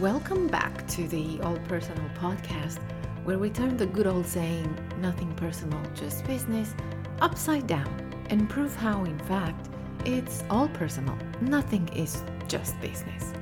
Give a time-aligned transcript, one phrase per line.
[0.00, 2.78] Welcome back to the All Personal podcast,
[3.24, 6.74] where we turn the good old saying, nothing personal, just business,
[7.20, 9.68] upside down and prove how, in fact,
[10.06, 11.18] it's all personal.
[11.42, 13.34] Nothing is just business.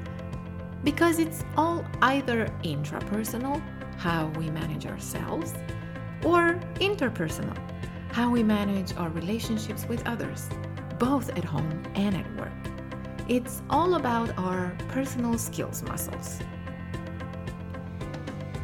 [0.83, 3.63] Because it's all either intrapersonal,
[3.97, 5.55] how we manage ourselves,
[6.25, 7.57] or interpersonal,
[8.11, 10.49] how we manage our relationships with others,
[10.99, 12.38] both at home and at work.
[13.29, 16.39] It's all about our personal skills muscles.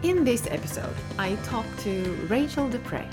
[0.02, 3.06] In this episode, I talk to Rachel Dupre,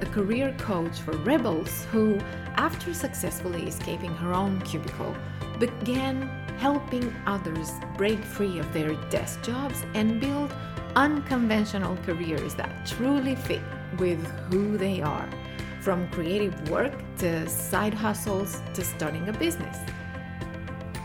[0.00, 2.18] a career coach for rebels who,
[2.56, 5.14] after successfully escaping her own cubicle,
[5.58, 6.22] began
[6.56, 10.54] helping others break free of their desk jobs and build
[10.96, 13.60] unconventional careers that truly fit
[13.98, 15.28] with who they are,
[15.82, 19.76] from creative work to side hustles to starting a business.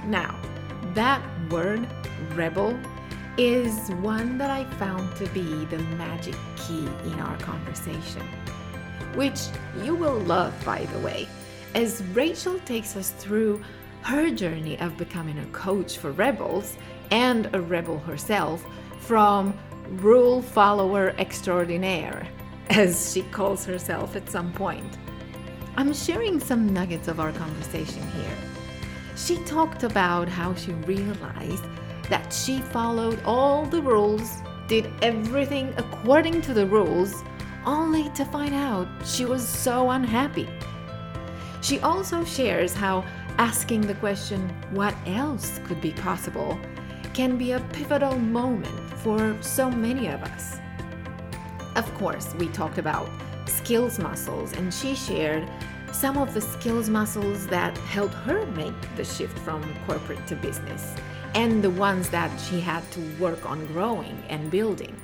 [0.09, 0.39] Now,
[0.95, 1.87] that word,
[2.33, 2.75] rebel,
[3.37, 8.23] is one that I found to be the magic key in our conversation,
[9.13, 9.39] which
[9.83, 11.27] you will love, by the way,
[11.75, 13.61] as Rachel takes us through
[14.01, 16.75] her journey of becoming a coach for rebels
[17.11, 18.65] and a rebel herself
[19.01, 19.53] from
[19.97, 22.27] rule follower extraordinaire,
[22.71, 24.97] as she calls herself at some point.
[25.77, 28.48] I'm sharing some nuggets of our conversation here
[29.19, 31.65] she talked about how she realized
[32.09, 37.13] that she followed all the rules, did everything according to the rules,
[37.65, 40.47] only to find out she was so unhappy.
[41.61, 43.03] She also shares how
[43.37, 46.57] asking the question, what else could be possible,
[47.13, 50.57] can be a pivotal moment for so many of us.
[51.75, 53.09] Of course, we talked about
[53.45, 55.49] skills muscles, and she shared
[55.91, 60.95] some of the skills muscles that helped her make the shift from corporate to business,
[61.35, 64.95] and the ones that she had to work on growing and building.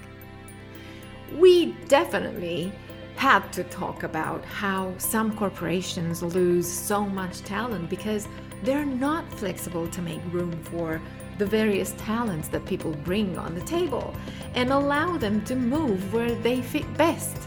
[1.37, 2.71] We definitely
[3.15, 8.27] had to talk about how some corporations lose so much talent because
[8.63, 11.01] they're not flexible to make room for
[11.37, 14.13] the various talents that people bring on the table
[14.53, 17.37] and allow them to move where they fit best.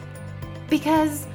[0.68, 1.26] Because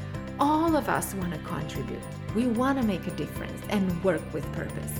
[0.43, 2.01] all of us want to contribute.
[2.35, 4.91] We want to make a difference and work with purpose.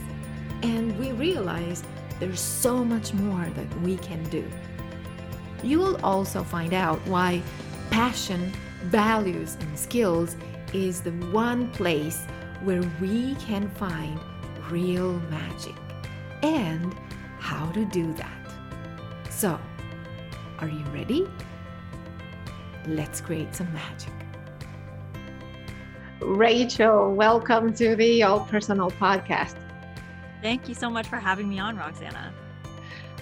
[0.62, 1.84] And we realize
[2.22, 4.50] there's so much more that we can do.
[5.62, 7.42] You will also find out why
[7.92, 10.38] passion, values, and skills
[10.72, 12.24] is the one place
[12.64, 14.18] where we can find
[14.72, 15.76] real magic
[16.42, 16.96] and
[17.40, 18.54] how to do that.
[19.30, 19.60] So,
[20.60, 21.28] are you ready?
[22.88, 24.13] Let's create some magic.
[26.26, 29.56] Rachel, welcome to the All Personal podcast.
[30.42, 32.34] Thank you so much for having me on, Roxana.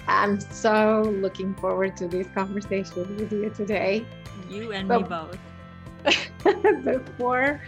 [0.06, 4.06] I'm so looking forward to this conversation with you today.
[4.48, 6.84] You and but, me both.
[6.84, 7.60] before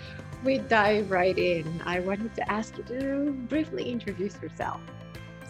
[0.45, 4.81] we dive right in, I wanted to ask you to briefly introduce yourself.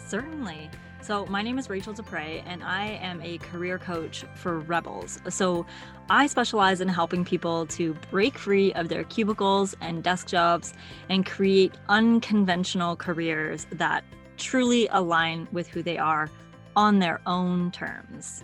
[0.07, 0.71] Certainly.
[1.05, 5.19] So, my name is Rachel Dupre, and I am a career coach for Rebels.
[5.29, 5.63] So,
[6.09, 10.73] I specialize in helping people to break free of their cubicles and desk jobs
[11.07, 14.03] and create unconventional careers that
[14.37, 16.27] truly align with who they are
[16.75, 18.43] on their own terms.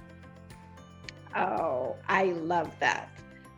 [1.36, 3.10] Oh, I love that.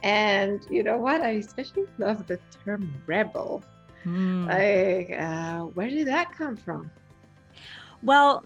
[0.01, 1.19] And you know what?
[1.19, 3.65] I especially love the term rebel.
[4.05, 4.47] Mm.
[4.47, 6.89] Like, uh, where did that come from?
[8.01, 8.43] Well,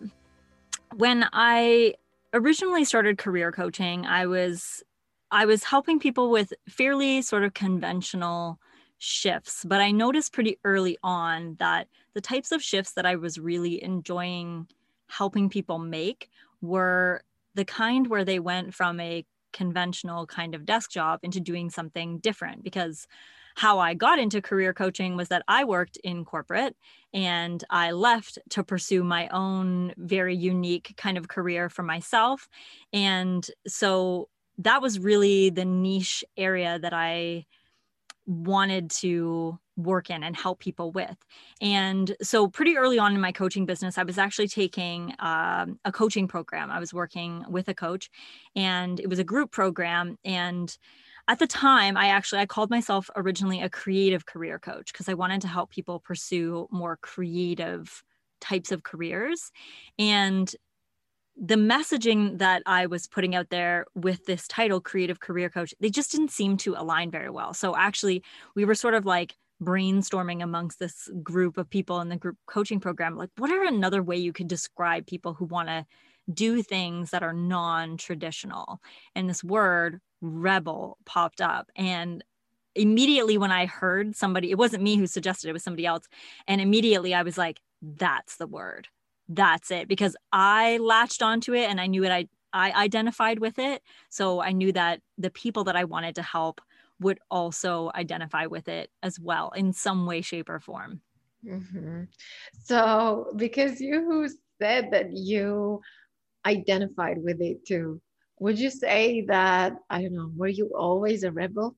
[0.97, 1.93] when I
[2.33, 4.83] originally started career coaching, I was
[5.29, 8.59] I was helping people with fairly sort of conventional
[8.97, 13.37] shifts, but I noticed pretty early on that the types of shifts that I was
[13.37, 14.67] really enjoying
[15.07, 16.31] helping people make
[16.61, 17.21] were
[17.53, 22.17] the kind where they went from a conventional kind of desk job into doing something
[22.19, 23.07] different because
[23.57, 26.75] how I got into career coaching was that I worked in corporate
[27.11, 32.47] and I left to pursue my own very unique kind of career for myself.
[32.93, 37.47] And so that was really the niche area that I
[38.27, 41.17] wanted to work in and help people with.
[41.59, 45.91] And so, pretty early on in my coaching business, I was actually taking um, a
[45.91, 46.69] coaching program.
[46.69, 48.09] I was working with a coach,
[48.55, 50.17] and it was a group program.
[50.25, 50.75] And
[51.27, 55.13] at the time i actually i called myself originally a creative career coach because i
[55.13, 58.03] wanted to help people pursue more creative
[58.39, 59.51] types of careers.
[59.97, 60.53] And
[61.39, 65.89] the messaging that i was putting out there with this title creative career coach they
[65.89, 67.53] just didn't seem to align very well.
[67.53, 68.23] So actually
[68.55, 72.79] we were sort of like brainstorming amongst this group of people in the group coaching
[72.79, 75.83] program like what are another way you could describe people who want to
[76.31, 78.81] do things that are non-traditional.
[79.15, 81.69] And this word rebel popped up.
[81.75, 82.23] And
[82.75, 86.05] immediately when i heard somebody it wasn't me who suggested it, it was somebody else.
[86.47, 88.87] And immediately i was like that's the word.
[89.29, 89.87] That's it.
[89.87, 93.81] Because i latched onto it and i knew it i i identified with it.
[94.09, 96.61] So i knew that the people that i wanted to help
[96.99, 101.01] would also identify with it as well in some way shape or form.
[101.45, 102.03] Mm-hmm.
[102.63, 104.27] so because you
[104.59, 105.81] said that you
[106.47, 108.01] identified with it too
[108.39, 111.75] would you say that i don't know were you always a rebel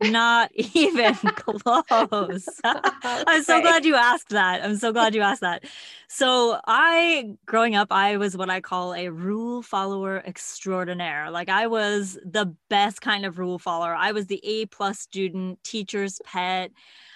[0.00, 2.48] not even close.
[2.64, 4.62] I'm so glad you asked that.
[4.62, 5.64] I'm so glad you asked that.
[6.08, 11.30] So, I, growing up, I was what I call a rule follower extraordinaire.
[11.30, 13.94] Like, I was the best kind of rule follower.
[13.94, 16.72] I was the A plus student, teacher's pet.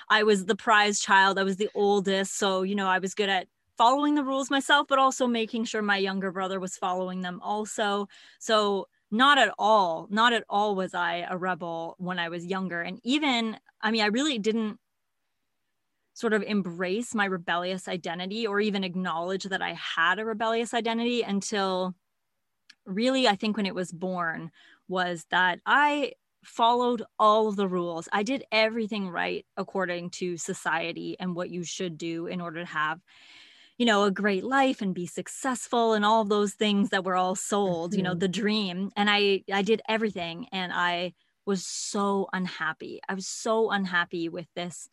[0.09, 1.39] I was the prize child.
[1.39, 2.39] I was the oldest.
[2.39, 3.47] So, you know, I was good at
[3.81, 8.07] following the rules myself, but also making sure my younger brother was following them also.
[8.39, 12.81] So, not at all not at all was i a rebel when i was younger
[12.81, 14.79] and even i mean i really didn't
[16.15, 21.23] sort of embrace my rebellious identity or even acknowledge that i had a rebellious identity
[21.23, 21.95] until
[22.87, 24.51] really i think when it was born
[24.89, 26.13] was that i
[26.45, 31.65] followed all of the rules i did everything right according to society and what you
[31.65, 33.01] should do in order to have
[33.81, 37.35] you know a great life and be successful and all those things that were all
[37.35, 37.99] sold mm-hmm.
[37.99, 38.19] you know mm-hmm.
[38.19, 41.15] the dream and i i did everything and i
[41.47, 44.91] was so unhappy i was so unhappy with this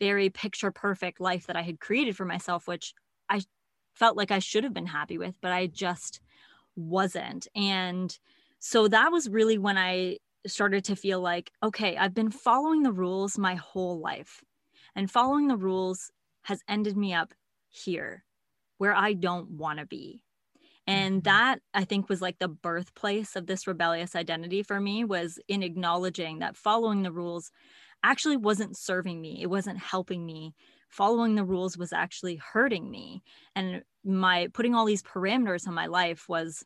[0.00, 2.94] very picture perfect life that i had created for myself which
[3.28, 3.42] i
[3.94, 6.22] felt like i should have been happy with but i just
[6.76, 8.18] wasn't and
[8.58, 10.16] so that was really when i
[10.46, 14.42] started to feel like okay i've been following the rules my whole life
[14.96, 16.10] and following the rules
[16.44, 17.34] has ended me up
[17.68, 18.24] here
[18.80, 20.22] where I don't want to be.
[20.86, 21.24] And mm-hmm.
[21.24, 25.62] that I think was like the birthplace of this rebellious identity for me was in
[25.62, 27.50] acknowledging that following the rules
[28.02, 30.54] actually wasn't serving me, it wasn't helping me.
[30.88, 33.22] Following the rules was actually hurting me.
[33.54, 36.64] And my putting all these parameters on my life was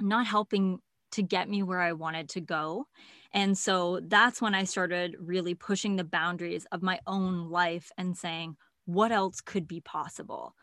[0.00, 0.78] not helping
[1.12, 2.86] to get me where I wanted to go.
[3.34, 8.16] And so that's when I started really pushing the boundaries of my own life and
[8.16, 8.56] saying,
[8.86, 10.54] what else could be possible?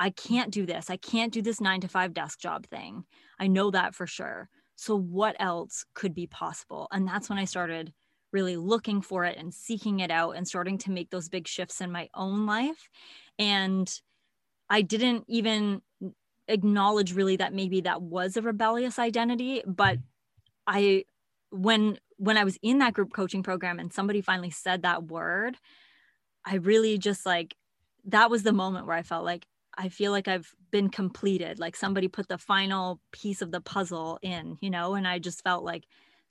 [0.00, 0.90] I can't do this.
[0.90, 3.04] I can't do this nine to five desk job thing.
[3.38, 4.48] I know that for sure.
[4.76, 6.88] So, what else could be possible?
[6.92, 7.92] And that's when I started
[8.32, 11.80] really looking for it and seeking it out and starting to make those big shifts
[11.80, 12.88] in my own life.
[13.38, 13.92] And
[14.70, 15.82] I didn't even
[16.46, 19.98] acknowledge really that maybe that was a rebellious identity, but
[20.66, 21.04] I,
[21.50, 25.56] when, when I was in that group coaching program and somebody finally said that word,
[26.44, 27.56] I really just like,
[28.04, 29.46] that was the moment where I felt like,
[29.78, 31.60] I feel like I've been completed.
[31.60, 35.44] Like somebody put the final piece of the puzzle in, you know, and I just
[35.44, 35.84] felt like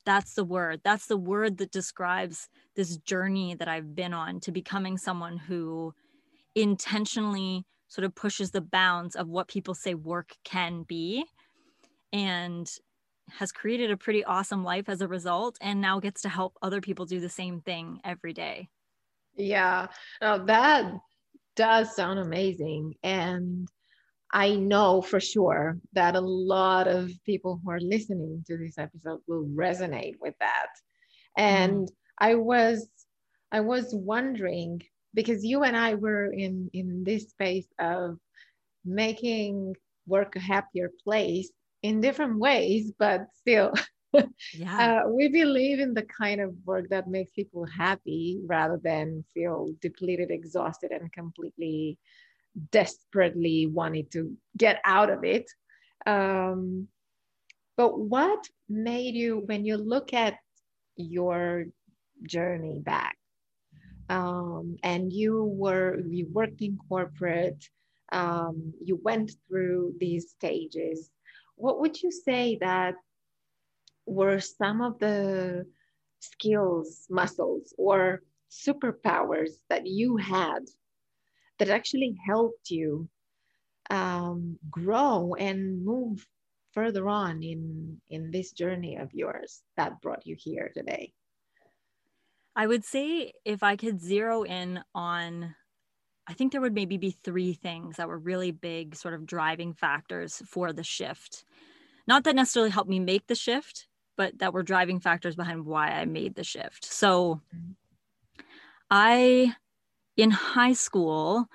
[0.06, 0.82] that's the word.
[0.84, 5.94] That's the word that describes this journey that I've been on to becoming someone who
[6.56, 11.26] intentionally sort of pushes the bounds of what people say work can be
[12.12, 12.70] and
[13.30, 16.82] has created a pretty awesome life as a result and now gets to help other
[16.82, 18.70] people do the same thing every day.
[19.36, 19.88] Yeah.
[20.22, 20.94] Now that
[21.57, 22.95] does sound amazing.
[23.04, 23.68] And
[24.31, 29.20] I know for sure that a lot of people who are listening to this episode
[29.27, 30.67] will resonate with that.
[31.38, 31.91] And mm.
[32.17, 32.88] I was
[33.51, 34.82] I was wondering
[35.13, 38.17] because you and I were in in this space of
[38.86, 41.50] making work a happier place
[41.84, 43.74] in different ways, but still
[44.54, 45.04] yeah.
[45.06, 49.70] Uh, we believe in the kind of work that makes people happy rather than feel
[49.82, 51.98] depleted, exhausted, and completely
[52.72, 55.50] desperately wanting to get out of it.
[56.06, 56.88] Um,
[57.76, 60.36] but what made you, when you look at
[60.96, 61.66] your
[62.24, 63.18] journey back,
[64.10, 67.64] um, and you were you worked in corporate,
[68.12, 71.12] um, you went through these stages.
[71.56, 72.96] What would you say that
[74.08, 75.66] were some of the
[76.20, 80.66] skills, muscles, or superpowers that you had
[81.60, 83.10] that actually helped you
[83.90, 86.26] um, grow and move
[86.72, 91.12] further on in in this journey of yours that brought you here today?
[92.56, 95.56] I would say if i could zero in on
[96.28, 99.74] i think there would maybe be three things that were really big sort of driving
[99.74, 101.46] factors for the shift.
[102.08, 103.87] Not that necessarily helped me make the shift
[104.17, 106.83] but that were driving factors behind why I made the shift.
[106.83, 108.41] So mm-hmm.
[108.91, 109.53] I,
[110.17, 111.47] in high school,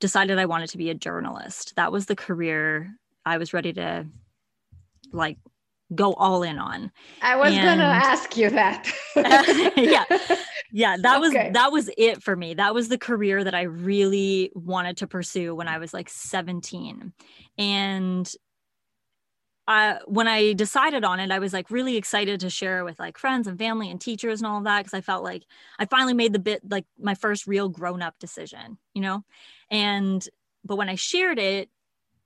[0.00, 1.74] decided I wanted to be a journalist.
[1.76, 2.94] That was the career
[3.24, 4.06] I was ready to
[5.12, 5.38] like
[5.94, 6.90] go all in on.
[7.22, 8.90] I was and, gonna ask you that.
[9.76, 10.04] yeah.
[10.72, 10.96] Yeah.
[11.02, 12.54] That was that was it for me.
[12.54, 17.12] That was the career that I really wanted to pursue when I was like 17.
[17.58, 18.32] And
[19.66, 23.16] I, when I decided on it, I was like really excited to share with like
[23.16, 25.44] friends and family and teachers and all of that because I felt like
[25.78, 29.24] I finally made the bit like my first real grown up decision, you know?
[29.70, 30.26] And
[30.64, 31.70] but when I shared it,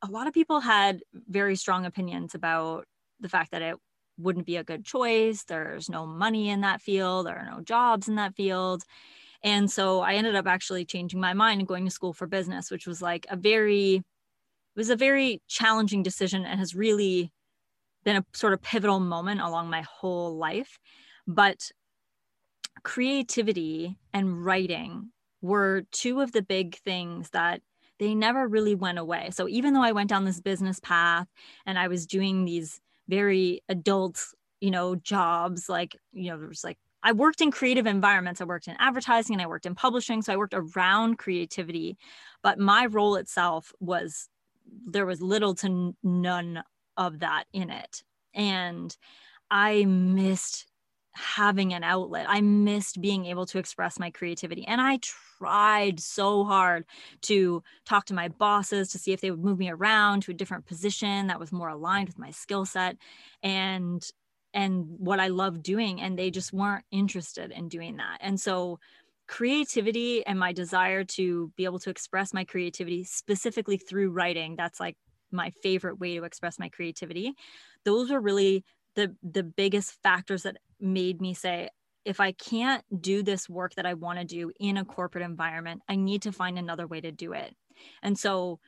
[0.02, 2.87] a lot of people had very strong opinions about
[3.21, 3.76] the fact that it
[4.18, 5.45] wouldn't be a good choice.
[5.45, 8.83] There's no money in that field, there are no jobs in that field.
[9.42, 12.71] And so I ended up actually changing my mind and going to school for business,
[12.71, 14.02] which was like a very,
[14.77, 17.33] it was a very challenging decision and has really
[18.05, 20.79] been a sort of pivotal moment along my whole life.
[21.27, 21.71] But
[22.83, 25.11] creativity and writing
[25.43, 27.61] were two of the big things that
[27.99, 29.31] they never really went away.
[29.33, 31.27] So even though I went down this business path
[31.67, 34.23] and I was doing these very adult,
[34.61, 38.41] you know, jobs, like, you know, there was like, I worked in creative environments.
[38.41, 40.23] I worked in advertising and I worked in publishing.
[40.23, 41.97] So I worked around creativity.
[42.43, 44.29] But my role itself was,
[44.87, 46.63] there was little to none
[46.97, 48.03] of that in it.
[48.35, 48.97] And
[49.51, 50.67] I missed
[51.13, 52.27] having an outlet.
[52.29, 54.65] I missed being able to express my creativity.
[54.67, 55.01] And I
[55.39, 56.85] tried so hard
[57.23, 60.35] to talk to my bosses to see if they would move me around to a
[60.35, 62.97] different position that was more aligned with my skill set
[63.43, 64.09] and
[64.55, 68.19] and what I love doing and they just weren't interested in doing that.
[68.21, 68.79] And so
[69.28, 74.80] creativity and my desire to be able to express my creativity specifically through writing, that's
[74.80, 74.97] like
[75.30, 77.35] my favorite way to express my creativity.
[77.85, 81.68] Those were really the the biggest factors that made me say
[82.04, 85.82] if I can't do this work that I want to do in a corporate environment,
[85.88, 87.54] I need to find another way to do it.
[88.02, 88.61] And so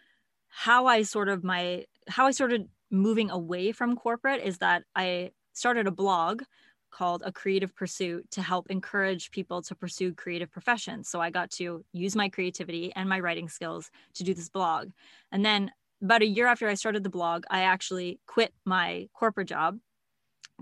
[0.49, 5.31] how I sort of my how I started moving away from corporate is that I
[5.53, 6.43] started a blog
[6.91, 11.09] called a creative pursuit to help encourage people to pursue creative professions.
[11.09, 14.91] So I got to use my creativity and my writing skills to do this blog.
[15.33, 15.71] And then
[16.03, 19.79] about a year after I started the blog, I actually quit my corporate job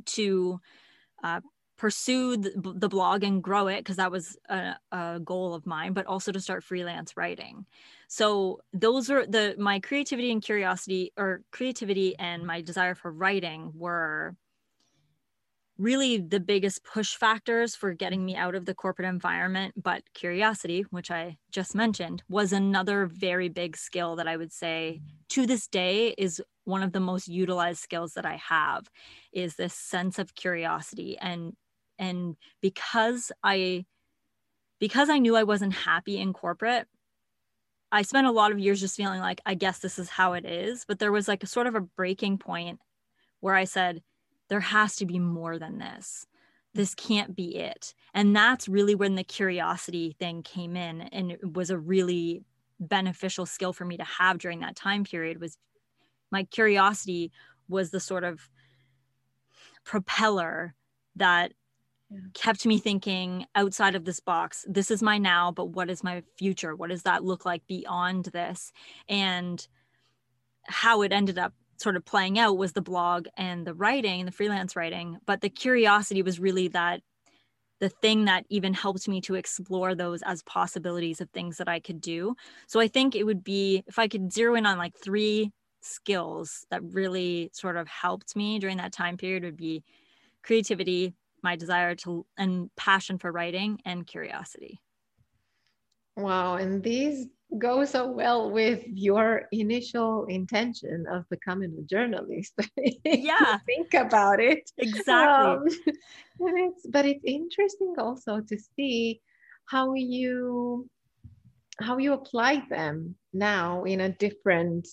[0.04, 0.60] to
[1.22, 1.40] uh,
[1.78, 5.92] pursue the, the, blog and grow it because that was a, a, goal of mine
[5.92, 7.64] but also to start freelance writing
[8.08, 13.72] so those were the my creativity and curiosity or creativity and my desire for writing
[13.74, 14.34] were
[15.78, 19.74] really the biggest push factors for getting me out of the corporate environment.
[19.80, 25.00] But curiosity, which I just mentioned, was another very big skill that I would say
[25.30, 28.90] to this day is one of the most utilized skills that I have
[29.32, 31.16] is this sense of curiosity.
[31.18, 31.54] And
[31.98, 33.86] and because I
[34.80, 36.86] because I knew I wasn't happy in corporate,
[37.90, 40.44] I spent a lot of years just feeling like I guess this is how it
[40.44, 40.84] is.
[40.86, 42.80] But there was like a sort of a breaking point
[43.40, 44.02] where I said,
[44.48, 46.26] there has to be more than this.
[46.74, 46.78] Mm.
[46.78, 47.94] This can't be it.
[48.14, 52.44] And that's really when the curiosity thing came in and it was a really
[52.80, 55.58] beneficial skill for me to have during that time period was
[56.30, 57.32] my curiosity
[57.68, 58.48] was the sort of
[59.84, 60.74] propeller
[61.16, 61.52] that
[62.10, 62.20] yeah.
[62.34, 66.22] kept me thinking outside of this box this is my now but what is my
[66.36, 66.76] future?
[66.76, 68.72] What does that look like beyond this?
[69.08, 69.66] And
[70.68, 74.32] how it ended up sort of playing out was the blog and the writing the
[74.32, 77.00] freelance writing but the curiosity was really that
[77.80, 81.80] the thing that even helped me to explore those as possibilities of things that I
[81.80, 82.34] could do.
[82.66, 86.66] So I think it would be if I could zero in on like three skills
[86.70, 89.84] that really sort of helped me during that time period would be
[90.42, 94.80] creativity, my desire to and passion for writing and curiosity.
[96.16, 102.54] Wow, and these go so well with your initial intention of becoming a journalist.
[103.04, 103.58] Yeah.
[103.64, 104.70] think about it.
[104.76, 105.46] Exactly.
[105.46, 105.64] Um,
[106.40, 109.20] and it's, but it's interesting also to see
[109.66, 110.88] how you
[111.80, 114.88] how you apply them now in a different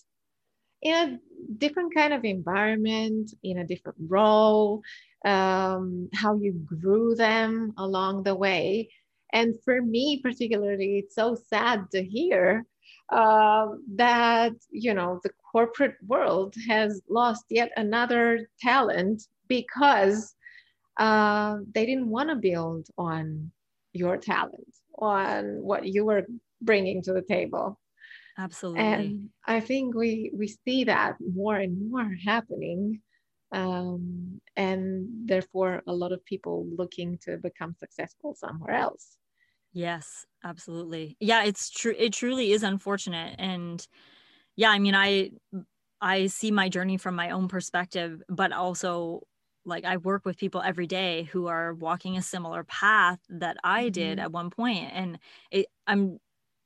[0.81, 1.19] in a
[1.57, 4.81] different kind of environment in a different role
[5.25, 8.88] um, how you grew them along the way
[9.36, 12.65] and for me, particularly, it's so sad to hear
[13.12, 20.34] uh, that, you know, the corporate world has lost yet another talent because
[20.98, 23.51] uh, they didn't want to build on
[23.92, 26.25] your talent, on what you were
[26.62, 27.77] bringing to the table.
[28.38, 28.82] Absolutely.
[28.82, 33.01] And I think we we see that more and more happening.
[33.51, 39.18] Um, and therefore, a lot of people looking to become successful somewhere else.
[39.75, 41.17] Yes, absolutely.
[41.20, 41.94] Yeah, it's true.
[41.98, 43.36] It truly is unfortunate.
[43.38, 43.86] And
[44.55, 45.32] yeah, I mean, I
[46.01, 49.22] I see my journey from my own perspective, but also
[49.65, 53.89] like I work with people every day who are walking a similar path that I
[53.89, 54.25] did mm-hmm.
[54.25, 55.20] at one point and
[55.51, 56.20] it, I'm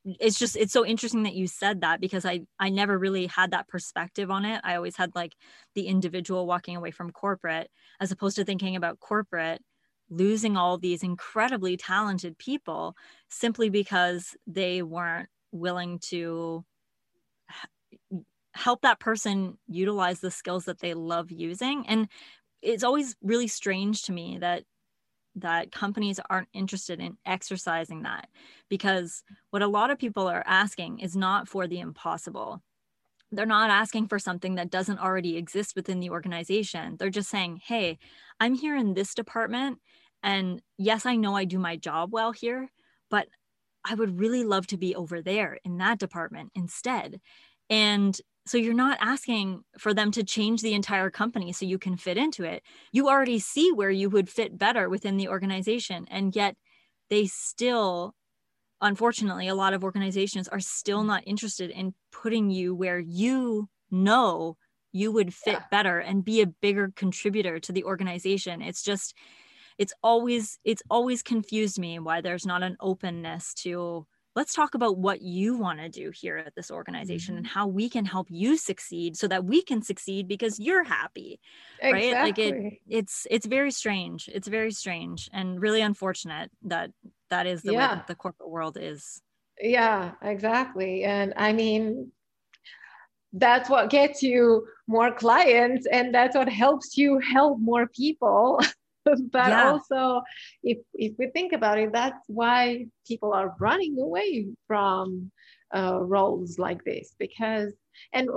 [0.05, 3.51] it's just it's so interesting that you said that because I I never really had
[3.51, 4.61] that perspective on it.
[4.63, 5.33] I always had like
[5.75, 9.61] the individual walking away from corporate as opposed to thinking about corporate
[10.09, 12.95] losing all these incredibly talented people
[13.29, 16.63] simply because they weren't willing to
[18.53, 21.85] help that person utilize the skills that they love using.
[21.87, 22.07] And
[22.61, 24.63] it's always really strange to me that
[25.35, 28.27] that companies aren't interested in exercising that
[28.67, 32.61] because what a lot of people are asking is not for the impossible
[33.31, 37.59] they're not asking for something that doesn't already exist within the organization they're just saying
[37.65, 37.97] hey
[38.39, 39.79] i'm here in this department
[40.23, 42.69] and yes i know i do my job well here
[43.09, 43.27] but
[43.85, 47.19] i would really love to be over there in that department instead
[47.69, 48.19] and
[48.49, 52.17] so you're not asking for them to change the entire company so you can fit
[52.17, 52.63] into it.
[52.91, 56.07] You already see where you would fit better within the organization.
[56.09, 56.55] And yet
[57.11, 58.15] they still,
[58.81, 61.07] unfortunately, a lot of organizations are still mm.
[61.07, 64.57] not interested in putting you where you know
[64.91, 65.63] you would fit yeah.
[65.71, 68.61] better and be a bigger contributor to the organization.
[68.61, 69.13] It's just,
[69.77, 74.05] it's always, it's always confused me why there's not an openness to
[74.39, 77.39] let's talk about what you want to do here at this organization mm-hmm.
[77.39, 81.41] and how we can help you succeed so that we can succeed because you're happy
[81.81, 82.13] exactly.
[82.13, 86.89] right like it it's it's very strange it's very strange and really unfortunate that
[87.29, 87.89] that is the yeah.
[87.89, 89.21] way that the corporate world is
[89.59, 92.09] yeah exactly and i mean
[93.33, 98.61] that's what gets you more clients and that's what helps you help more people
[99.31, 99.69] but yeah.
[99.69, 100.21] also
[100.63, 105.31] if if we think about it that's why people are running away from
[105.75, 107.73] uh, roles like this because
[108.13, 108.29] and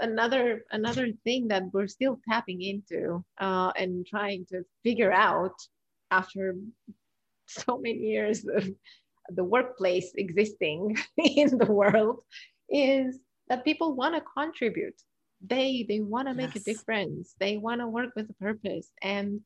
[0.00, 5.54] another another thing that we're still tapping into uh, and trying to figure out
[6.10, 6.56] after
[7.46, 8.68] so many years of
[9.30, 12.22] the workplace existing in the world
[12.68, 15.00] is that people want to contribute
[15.46, 16.62] they they want to make yes.
[16.62, 19.40] a difference they want to work with a purpose and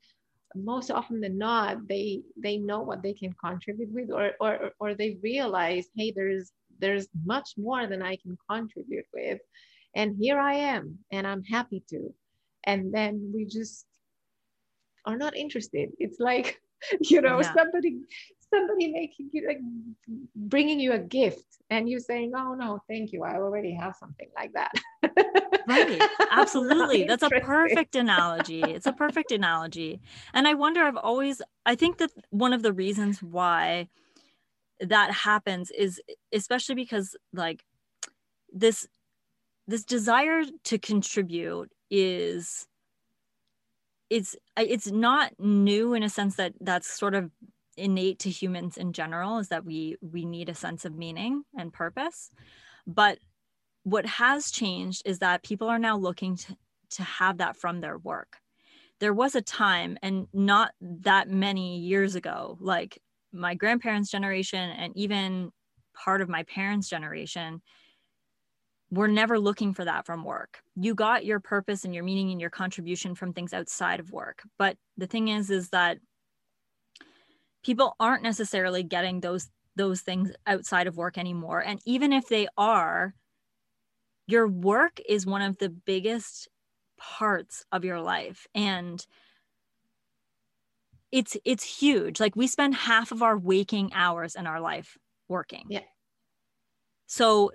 [0.54, 4.94] most often than not they they know what they can contribute with or or or
[4.94, 9.40] they realize hey there's there's much more than i can contribute with.
[9.96, 12.12] And here i am and i'm happy to.
[12.64, 13.86] And then we just
[15.04, 15.90] are not interested.
[15.98, 16.60] It's like
[17.00, 17.54] you know yeah.
[17.54, 18.00] somebody
[18.52, 19.60] somebody making you like
[20.36, 23.22] bringing you a gift and you saying oh no thank you.
[23.22, 24.72] I already have something like that.
[25.66, 25.98] Right.
[26.30, 27.04] Absolutely.
[27.04, 28.60] That's a perfect analogy.
[28.60, 29.98] It's a perfect analogy.
[30.34, 33.88] And i wonder i've always i think that one of the reasons why
[34.80, 36.00] that happens is
[36.32, 37.64] especially because like
[38.52, 38.86] this
[39.66, 42.66] this desire to contribute is
[44.10, 47.30] it's it's not new in a sense that that's sort of
[47.76, 51.72] innate to humans in general is that we we need a sense of meaning and
[51.72, 52.30] purpose.
[52.86, 53.18] But
[53.82, 56.56] what has changed is that people are now looking to,
[56.90, 58.38] to have that from their work.
[59.00, 63.00] There was a time and not that many years ago like
[63.32, 65.50] my grandparents generation and even
[65.94, 67.60] part of my parents generation
[68.90, 70.60] were never looking for that from work.
[70.76, 74.42] You got your purpose and your meaning and your contribution from things outside of work.
[74.58, 75.98] But the thing is is that
[77.64, 81.60] people aren't necessarily getting those those things outside of work anymore.
[81.60, 83.14] And even if they are
[84.26, 86.48] your work is one of the biggest
[86.98, 88.46] parts of your life.
[88.54, 89.04] And
[91.12, 92.20] it's it's huge.
[92.20, 94.96] Like we spend half of our waking hours in our life
[95.28, 95.66] working.
[95.68, 95.80] Yeah.
[97.06, 97.52] So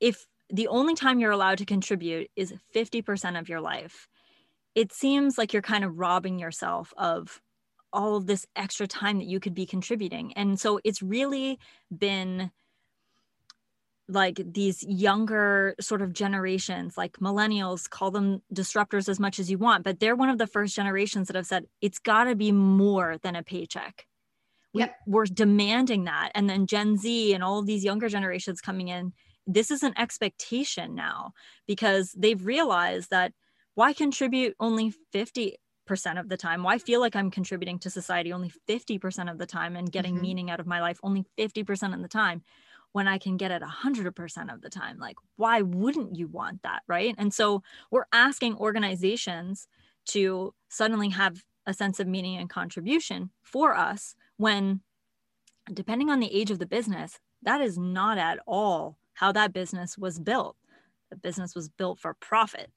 [0.00, 4.08] if the only time you're allowed to contribute is 50% of your life
[4.74, 7.40] it seems like you're kind of robbing yourself of
[7.92, 10.32] all of this extra time that you could be contributing.
[10.34, 11.58] And so it's really
[11.96, 12.50] been
[14.08, 19.56] like these younger sort of generations, like millennials, call them disruptors as much as you
[19.56, 22.52] want, but they're one of the first generations that have said it's got to be
[22.52, 24.06] more than a paycheck.
[24.74, 24.94] Yep.
[25.06, 26.32] We, we're demanding that.
[26.34, 29.12] And then Gen Z and all of these younger generations coming in,
[29.46, 31.32] this is an expectation now
[31.66, 33.32] because they've realized that
[33.74, 36.62] why contribute only 50 percent of the time?
[36.62, 40.22] Why feel like i'm contributing to society only 50% of the time and getting mm-hmm.
[40.22, 42.42] meaning out of my life only 50% of the time
[42.92, 44.98] when i can get it 100% of the time?
[44.98, 46.82] Like why wouldn't you want that?
[46.88, 47.14] Right?
[47.18, 49.68] And so we're asking organizations
[50.06, 54.80] to suddenly have a sense of meaning and contribution for us when
[55.72, 59.96] depending on the age of the business that is not at all how that business
[59.96, 60.56] was built.
[61.10, 62.70] The business was built for profit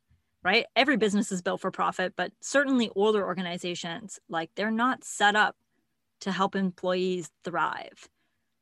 [0.43, 0.65] right?
[0.76, 5.56] Every business is built for profit but certainly older organizations like they're not set up
[6.21, 8.08] to help employees thrive.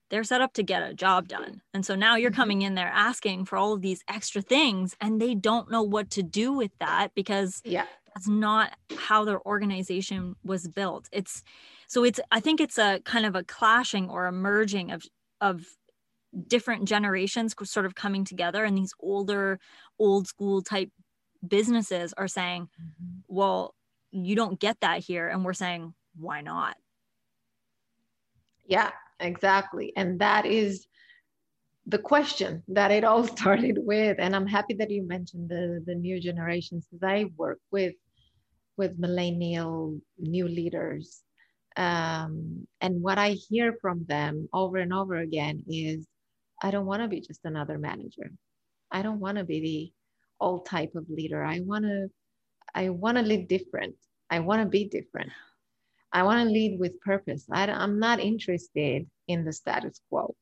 [0.10, 1.62] They're set up to get a job done.
[1.74, 2.42] And so now you're mm-hmm.
[2.42, 6.10] coming in there asking for all of these extra things and they don't know what
[6.12, 7.86] to do with that because yeah.
[8.14, 11.08] that's not how their organization was built.
[11.12, 11.44] It's
[11.88, 15.04] so it's i think it's a kind of a clashing or a merging of
[15.40, 15.66] of
[16.48, 19.60] different generations sort of coming together and these older
[20.00, 20.90] old school type
[21.48, 23.20] businesses are saying mm-hmm.
[23.28, 23.74] well
[24.12, 26.76] you don't get that here and we're saying why not
[28.66, 30.88] yeah exactly and that is
[31.88, 35.96] the question that it all started with and i'm happy that you mentioned the the
[35.96, 37.94] new generations because i work with
[38.78, 41.22] with millennial new leaders
[41.78, 46.08] um, and what i hear from them over and over again is
[46.62, 48.32] i don't want to be just another manager.
[48.92, 49.94] I don't want to be the
[50.40, 51.44] old type of leader.
[51.44, 52.10] I want to
[52.74, 53.96] i want to lead different.
[54.30, 55.32] I want to be different.
[56.12, 57.46] I want to lead with purpose.
[57.52, 60.36] I, i'm not interested in the status quo.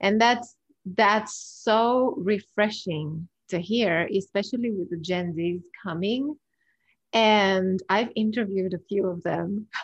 [0.00, 6.36] And that's that's so refreshing to hear especially with the gen z's coming.
[7.12, 9.68] And I've interviewed a few of them.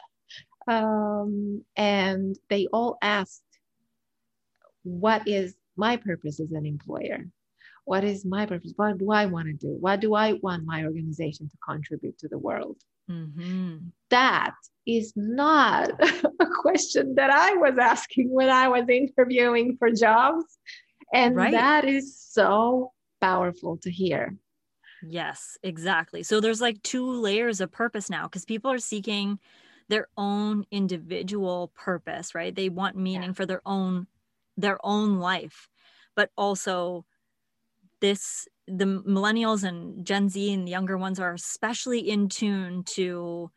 [0.68, 3.47] Um, and they all asked,
[4.82, 7.26] What is my purpose as an employer?
[7.84, 8.74] What is my purpose?
[8.76, 9.76] What do I want to do?
[9.80, 12.76] What do I want my organization to contribute to the world?
[13.10, 13.78] Mm-hmm.
[14.10, 14.54] That
[14.86, 15.90] is not
[16.40, 20.58] a question that I was asking when I was interviewing for jobs.
[21.14, 21.52] And right.
[21.52, 24.36] that is so powerful to hear.
[25.02, 26.22] Yes, exactly.
[26.22, 29.38] So there's like two layers of purpose now because people are seeking
[29.88, 32.54] their own individual purpose, right?
[32.54, 33.32] They want meaning yeah.
[33.32, 34.06] for their own
[34.58, 35.68] their own life.
[36.14, 37.06] But also
[38.00, 43.50] this the millennials and Gen Z and the younger ones are especially in tune to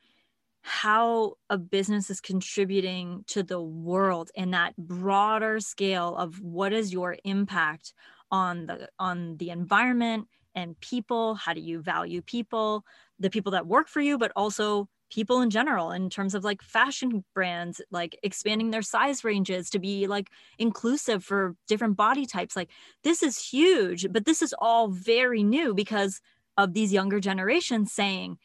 [0.61, 6.93] how a business is contributing to the world in that broader scale of what is
[6.93, 7.93] your impact
[8.29, 12.85] on the on the environment and people how do you value people
[13.19, 16.61] the people that work for you but also people in general in terms of like
[16.61, 22.55] fashion brands like expanding their size ranges to be like inclusive for different body types
[22.55, 22.69] like
[23.03, 26.21] this is huge but this is all very new because
[26.57, 28.37] of these younger generations saying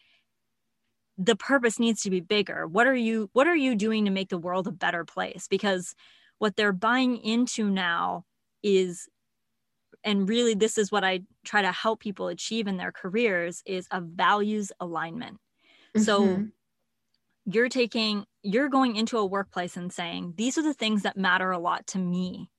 [1.18, 2.66] the purpose needs to be bigger.
[2.66, 5.46] What are you what are you doing to make the world a better place?
[5.48, 5.94] Because
[6.38, 8.24] what they're buying into now
[8.62, 9.08] is
[10.04, 13.86] and really this is what i try to help people achieve in their careers is
[13.90, 15.38] a values alignment
[15.96, 16.04] mm-hmm.
[16.04, 16.46] so
[17.44, 21.50] you're taking you're going into a workplace and saying these are the things that matter
[21.50, 22.50] a lot to me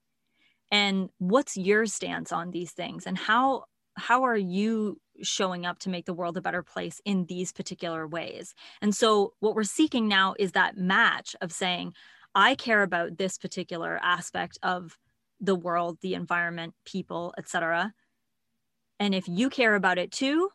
[0.72, 3.64] and what's your stance on these things and how
[3.96, 8.08] how are you showing up to make the world a better place in these particular
[8.08, 11.94] ways and so what we're seeking now is that match of saying
[12.36, 14.98] i care about this particular aspect of
[15.40, 17.94] the world, the environment, people, etc.
[19.00, 20.50] And if you care about it too,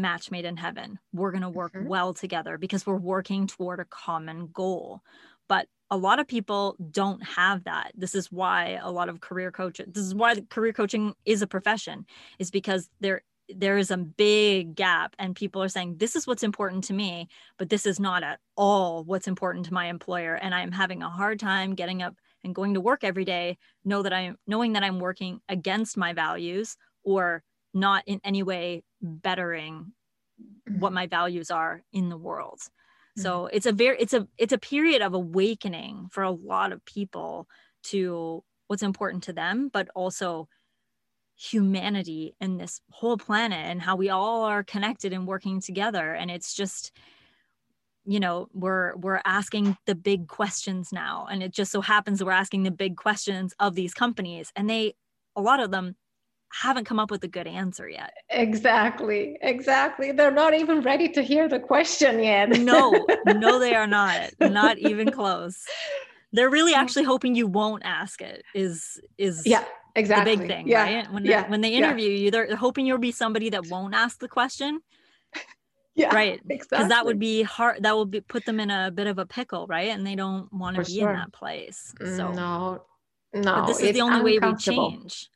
[0.00, 0.98] match made in heaven.
[1.12, 1.88] We're going to work mm-hmm.
[1.88, 5.00] well together because we're working toward a common goal.
[5.48, 7.92] But a lot of people don't have that.
[7.94, 11.46] This is why a lot of career coaches, this is why career coaching is a
[11.46, 12.06] profession,
[12.38, 16.42] is because there there is a big gap and people are saying this is what's
[16.42, 17.28] important to me
[17.58, 21.08] but this is not at all what's important to my employer and i'm having a
[21.08, 24.82] hard time getting up and going to work every day know that i'm knowing that
[24.82, 29.92] i'm working against my values or not in any way bettering
[30.66, 30.94] what mm-hmm.
[30.94, 33.22] my values are in the world mm-hmm.
[33.22, 36.84] so it's a very it's a it's a period of awakening for a lot of
[36.84, 37.46] people
[37.82, 40.48] to what's important to them but also
[41.36, 46.30] humanity and this whole planet and how we all are connected and working together and
[46.30, 46.92] it's just
[48.06, 52.30] you know we're we're asking the big questions now and it just so happens we're
[52.30, 54.94] asking the big questions of these companies and they
[55.34, 55.94] a lot of them
[56.52, 58.12] haven't come up with a good answer yet.
[58.30, 60.12] Exactly exactly.
[60.12, 62.50] They're not even ready to hear the question yet.
[62.50, 64.30] No no they are not.
[64.40, 65.64] Not even close.
[66.32, 66.78] They're really mm.
[66.78, 70.82] actually hoping you won't ask it is is yeah exactly the big thing yeah.
[70.82, 71.12] right?
[71.12, 71.42] When yeah.
[71.42, 72.16] they, when they interview yeah.
[72.16, 74.80] you they're hoping you'll be somebody that won't ask the question.
[75.98, 76.88] Yeah right because exactly.
[76.88, 79.66] that would be hard that would be put them in a bit of a pickle
[79.66, 79.88] right?
[79.88, 81.10] And they don't want to be sure.
[81.10, 82.32] in that place so.
[82.32, 82.82] No
[83.32, 85.30] no but this is the only way we change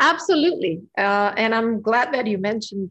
[0.00, 2.90] absolutely uh, and i'm glad that you mentioned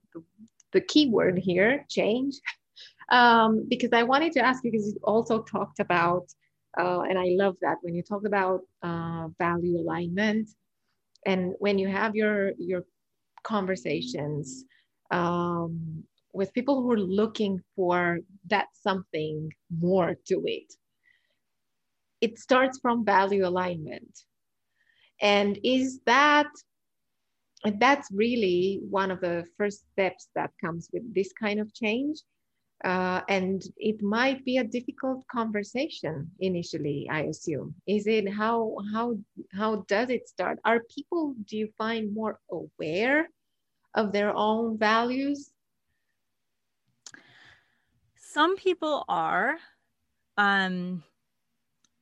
[0.71, 2.35] the, key word here change
[3.11, 6.25] um, because i wanted to ask you because you also talked about
[6.79, 10.49] uh, and i love that when you talk about uh, value alignment
[11.25, 12.83] and when you have your your
[13.43, 14.65] conversations
[15.11, 20.73] um, with people who are looking for that something more to it,
[22.21, 24.19] it starts from value alignment.
[25.21, 26.47] And is that
[27.80, 32.19] that's really one of the first steps that comes with this kind of change.
[32.84, 37.73] Uh, and it might be a difficult conversation initially i assume.
[37.88, 39.15] Is it how how
[39.54, 40.60] how does it start?
[40.65, 43.30] Are people do you find more aware
[43.93, 45.49] of their own values?
[48.17, 49.56] Some people are
[50.36, 51.04] um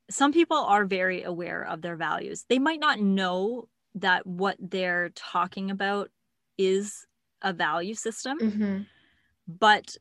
[0.10, 2.46] some people are very aware of their values.
[2.50, 6.10] They might not know that what they're talking about
[6.58, 7.06] is
[7.42, 8.82] a value system mm-hmm.
[9.48, 9.96] but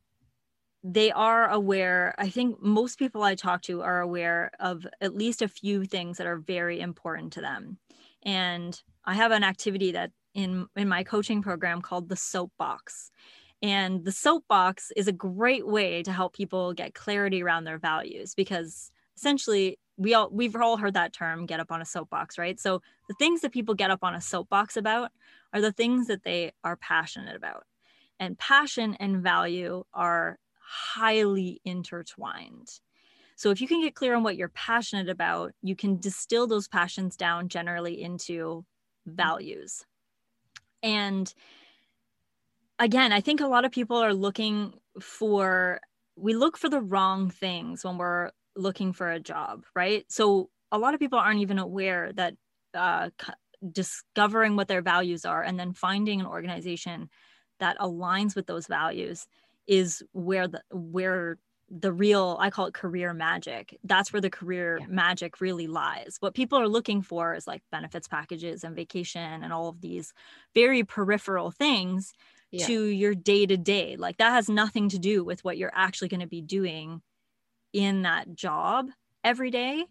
[0.83, 5.42] they are aware i think most people i talk to are aware of at least
[5.42, 7.79] a few things that are very important to them
[8.22, 13.11] and i have an activity that in in my coaching program called the soapbox
[13.62, 18.35] and the soapbox is a great way to help people get clarity around their values
[18.35, 22.58] because essentially we all we've all heard that term get up on a soapbox right
[22.58, 25.10] so the things that people get up on a soapbox about
[25.52, 27.64] are the things that they are passionate about
[28.20, 32.68] and passion and value are highly intertwined.
[33.34, 36.68] So if you can get clear on what you're passionate about, you can distill those
[36.68, 38.64] passions down generally into
[39.06, 39.84] values.
[40.82, 41.32] And
[42.78, 45.80] again, I think a lot of people are looking for,
[46.16, 48.30] we look for the wrong things when we're
[48.61, 50.05] looking for a job, right?
[50.09, 52.35] So a lot of people aren't even aware that
[52.75, 53.11] uh,
[53.73, 57.11] discovering what their values are and then finding an organization
[57.59, 59.27] that aligns with those values
[59.66, 61.37] is where the where
[61.68, 64.87] the real i call it career magic that's where the career yeah.
[64.88, 69.53] magic really lies what people are looking for is like benefits packages and vacation and
[69.53, 70.12] all of these
[70.55, 72.12] very peripheral things
[72.51, 72.66] yeah.
[72.66, 76.09] to your day to day like that has nothing to do with what you're actually
[76.09, 77.03] going to be doing
[77.72, 78.88] in that job
[79.24, 79.85] every day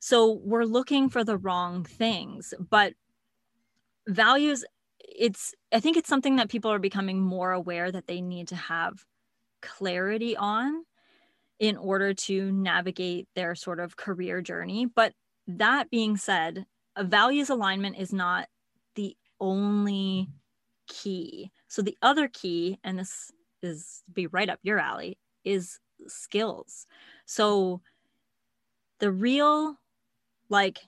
[0.00, 2.94] so we're looking for the wrong things but
[4.08, 4.64] values
[5.00, 8.56] it's i think it's something that people are becoming more aware that they need to
[8.56, 9.04] have
[9.62, 10.84] clarity on
[11.58, 14.86] in order to navigate their sort of career journey.
[14.86, 15.12] But
[15.46, 18.48] that being said, a values alignment is not
[18.94, 20.28] the only
[20.88, 21.50] key.
[21.68, 23.30] So the other key, and this
[23.62, 26.86] is be right up your alley, is skills.
[27.26, 27.82] So
[29.00, 29.78] the real,
[30.48, 30.78] like,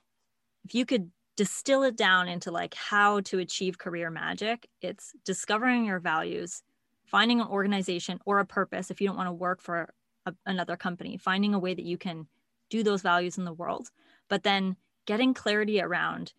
[0.65, 5.85] if you could distill it down into like how to achieve career magic, it's discovering
[5.85, 6.63] your values,
[7.05, 9.93] finding an organization or a purpose if you don't want to work for
[10.27, 12.27] a, another company, finding a way that you can
[12.71, 13.89] do those values in the world,
[14.29, 16.33] but then getting clarity around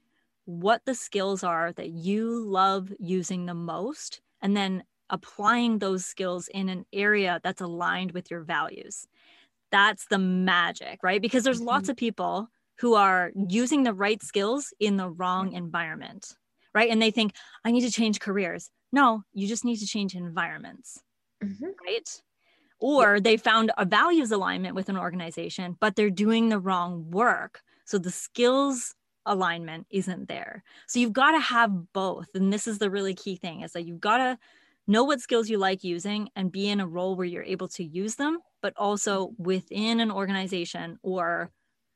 [0.46, 6.48] what the skills are that you love using the most, and then applying those skills
[6.50, 9.08] in an area that's aligned with your values.
[9.72, 11.22] That's the magic, right?
[11.22, 11.68] Because there's mm-hmm.
[11.68, 16.34] lots of people who are using the right skills in the wrong environment,
[16.74, 16.90] right?
[16.90, 17.34] And they think,
[17.66, 18.72] I need to change careers.
[18.92, 21.02] No, you just need to change environments,
[21.44, 21.66] mm-hmm.
[21.86, 22.22] right?
[22.80, 23.22] Or yeah.
[23.22, 27.62] they found a values alignment with an organization, but they're doing the wrong work.
[27.86, 30.64] So the skills alignment isn't there.
[30.88, 32.28] So you've got to have both.
[32.34, 34.38] And this is the really key thing is that you've got to
[34.88, 37.84] know what skills you like using and be in a role where you're able to
[37.84, 41.52] use them, but also within an organization or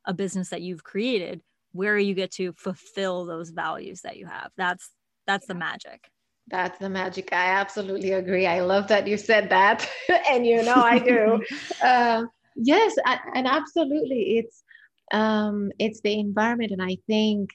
[0.05, 4.51] a business that you've created where you get to fulfill those values that you have.
[4.57, 4.91] That's
[5.25, 6.09] that's the magic.
[6.47, 7.29] That's the magic.
[7.31, 8.45] I absolutely agree.
[8.45, 9.89] I love that you said that.
[10.29, 11.41] and you know, I do.
[11.81, 12.23] uh,
[12.55, 12.95] yes,
[13.33, 14.37] and absolutely.
[14.37, 14.63] It's
[15.11, 16.71] um, it's the environment.
[16.71, 17.51] And I think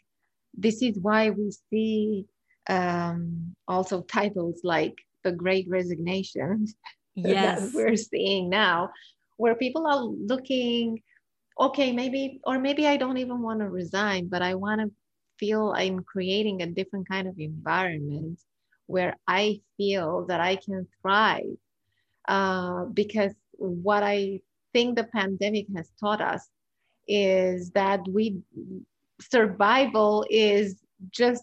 [0.54, 2.26] this is why we see
[2.68, 6.66] um, also titles like the great resignation
[7.24, 7.60] yes.
[7.60, 8.90] that we're seeing now,
[9.36, 11.02] where people are looking,
[11.58, 14.90] okay, maybe, or maybe I don't even want to resign, but I want to
[15.38, 18.40] feel I'm creating a different kind of environment
[18.86, 21.56] where I feel that I can thrive.
[22.26, 24.40] Uh, because what I
[24.72, 26.46] think the pandemic has taught us
[27.06, 28.38] is that we
[29.20, 30.76] survival is
[31.10, 31.42] just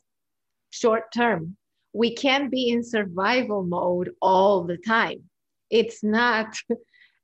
[0.70, 1.58] short term.
[1.94, 5.24] We can't be in survival mode all the time.
[5.70, 6.56] It's not,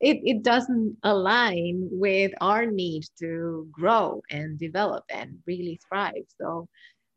[0.01, 6.25] it, it doesn't align with our need to grow and develop and really thrive.
[6.39, 6.67] So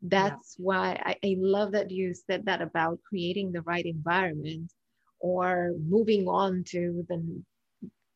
[0.01, 0.65] that's yeah.
[0.65, 4.71] why I, I love that you said that about creating the right environment
[5.19, 7.43] or moving on to the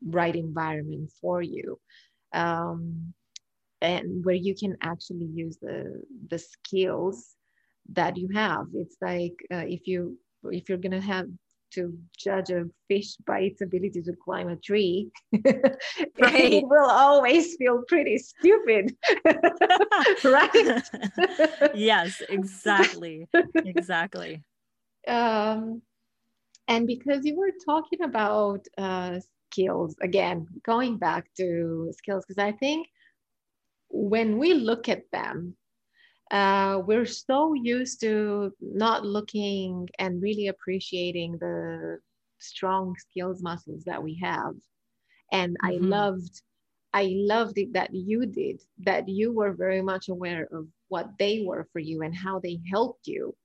[0.06, 1.80] right environment for you
[2.34, 3.14] um,
[3.82, 7.36] and where you can actually use the the skills
[7.92, 11.26] that you have it's like uh, if you if you're gonna have
[11.74, 16.54] to judge a fish by its ability to climb a tree right.
[16.54, 18.96] it will always feel pretty stupid.
[20.24, 20.82] Right?
[21.76, 23.28] Yes exactly.
[23.66, 24.42] Exactly.
[25.08, 25.82] Um
[26.68, 29.20] and because you were talking about uh,
[29.52, 32.88] skills again going back to skills because i think
[33.90, 35.56] when we look at them
[36.32, 42.00] uh, we're so used to not looking and really appreciating the
[42.40, 44.54] strong skills muscles that we have.
[45.32, 45.86] And mm-hmm.
[45.94, 46.42] i loved
[46.94, 51.44] i loved it that you did that you were very much aware of what they
[51.46, 53.36] were for you and how they helped you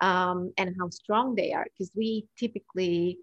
[0.00, 3.18] um, and how strong they are because we typically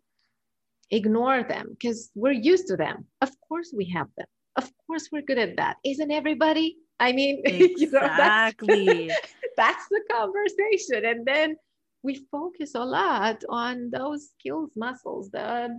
[0.92, 3.06] ignore them because we're used to them.
[3.22, 4.28] Of course we have them.
[4.56, 5.78] Of course we're good at that.
[5.84, 7.74] Isn't everybody I mean, exactly.
[7.78, 8.54] you know, that's,
[9.58, 11.06] that's the conversation.
[11.06, 11.56] And then
[12.04, 15.72] we focus a lot on those skills muscles that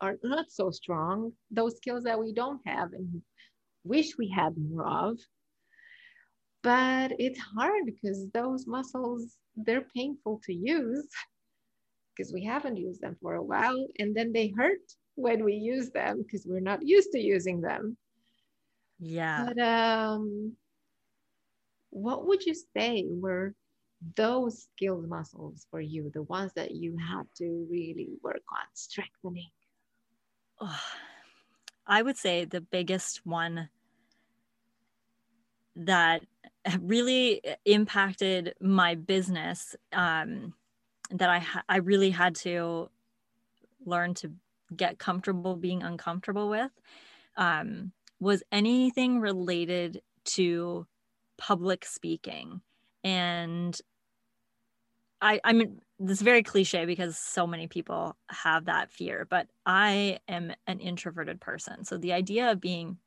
[0.00, 3.22] are not so strong, those skills that we don't have and
[3.84, 5.18] wish we had more of.
[6.62, 11.08] But it's hard because those muscles, they're painful to use
[12.16, 13.86] because we haven't used them for a while.
[13.98, 14.80] And then they hurt
[15.14, 17.96] when we use them because we're not used to using them.
[19.04, 19.46] Yeah.
[19.48, 20.56] But um,
[21.90, 23.54] what would you say were
[24.14, 29.50] those skills muscles for you, the ones that you had to really work on strengthening?
[30.60, 30.80] Oh,
[31.84, 33.68] I would say the biggest one
[35.74, 36.22] that
[36.80, 40.54] really impacted my business um,
[41.10, 42.88] that I ha- I really had to
[43.84, 44.30] learn to
[44.76, 46.70] get comfortable being uncomfortable with
[47.36, 50.86] um, was anything related to
[51.38, 52.60] public speaking.
[53.02, 53.76] And
[55.20, 59.48] I, I mean, this is very cliche because so many people have that fear, but
[59.66, 61.84] I am an introverted person.
[61.84, 62.98] So the idea of being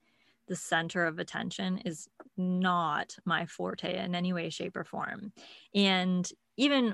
[0.47, 5.31] the center of attention is not my forte in any way, shape, or form.
[5.73, 6.93] And even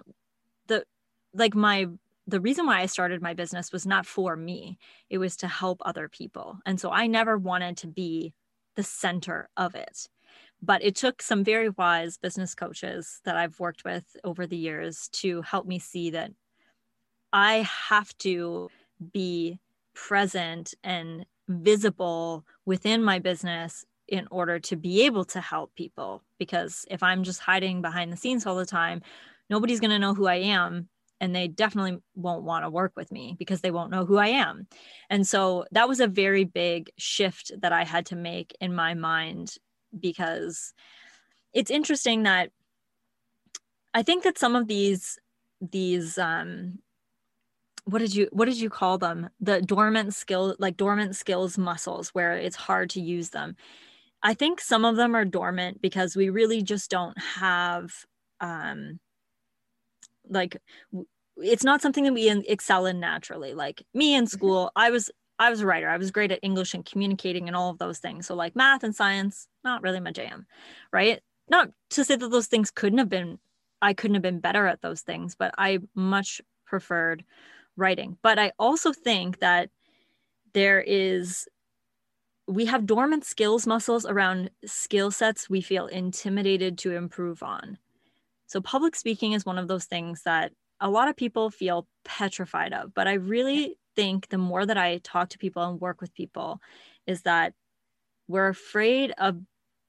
[0.68, 0.86] the,
[1.34, 1.88] like, my,
[2.28, 4.78] the reason why I started my business was not for me,
[5.10, 6.60] it was to help other people.
[6.66, 8.34] And so I never wanted to be
[8.76, 10.08] the center of it.
[10.62, 15.10] But it took some very wise business coaches that I've worked with over the years
[15.14, 16.32] to help me see that
[17.34, 18.70] I have to
[19.12, 19.60] be
[19.96, 26.22] present and visible within my business in order to be able to help people.
[26.38, 29.02] Because if I'm just hiding behind the scenes all the time,
[29.50, 30.90] nobody's going to know who I am
[31.22, 34.30] and they definitely won't want to work with me because they won't know who I
[34.30, 34.68] am.
[35.10, 38.96] And so that was a very big shift that I had to make in my
[38.96, 39.56] mind
[39.98, 40.74] because
[41.54, 42.50] it's interesting that
[43.94, 45.20] I think that some of these
[45.62, 46.80] these um
[47.86, 52.10] what did you what did you call them the dormant skill like dormant skills muscles
[52.10, 53.56] where it's hard to use them
[54.24, 57.92] i think some of them are dormant because we really just don't have
[58.40, 59.00] um
[60.32, 60.58] like
[61.38, 63.54] it's not something that we excel in naturally.
[63.54, 64.30] Like me in mm-hmm.
[64.30, 65.90] school i was i was a writer.
[65.90, 68.26] I was great at english and communicating and all of those things.
[68.28, 70.46] So like math and science not really my jam
[70.92, 71.22] right?
[71.50, 73.40] Not to say that those things couldn't have been
[73.82, 77.24] i couldn't have been better at those things but i much preferred
[77.78, 78.18] writing.
[78.22, 79.70] But i also think that
[80.54, 81.48] there is
[82.48, 87.78] we have dormant skills muscles around skill sets we feel intimidated to improve on
[88.52, 92.74] so, public speaking is one of those things that a lot of people feel petrified
[92.74, 92.94] of.
[92.94, 96.60] But I really think the more that I talk to people and work with people,
[97.08, 97.54] is that
[98.28, 99.38] we're afraid of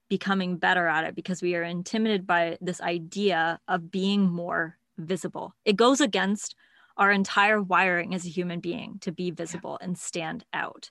[0.07, 5.53] becoming better at it because we are intimidated by this idea of being more visible.
[5.65, 6.55] It goes against
[6.95, 10.89] our entire wiring as a human being to be visible and stand out.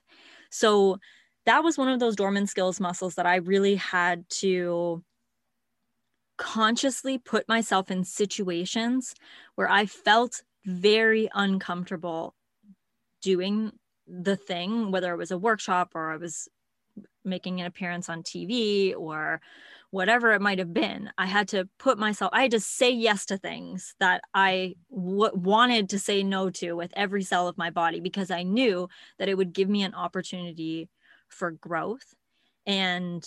[0.51, 0.99] So,
[1.47, 5.03] that was one of those dormant skills muscles that I really had to
[6.43, 9.15] consciously put myself in situations
[9.55, 12.35] where I felt very uncomfortable
[13.21, 13.71] doing
[14.05, 16.49] the thing, whether it was a workshop or I was
[17.23, 19.39] making an appearance on TV or
[19.89, 21.11] whatever it might have been.
[21.17, 25.31] I had to put myself, I had to say yes to things that I w-
[25.33, 29.29] wanted to say no to with every cell of my body because I knew that
[29.29, 30.89] it would give me an opportunity
[31.29, 32.13] for growth.
[32.65, 33.25] And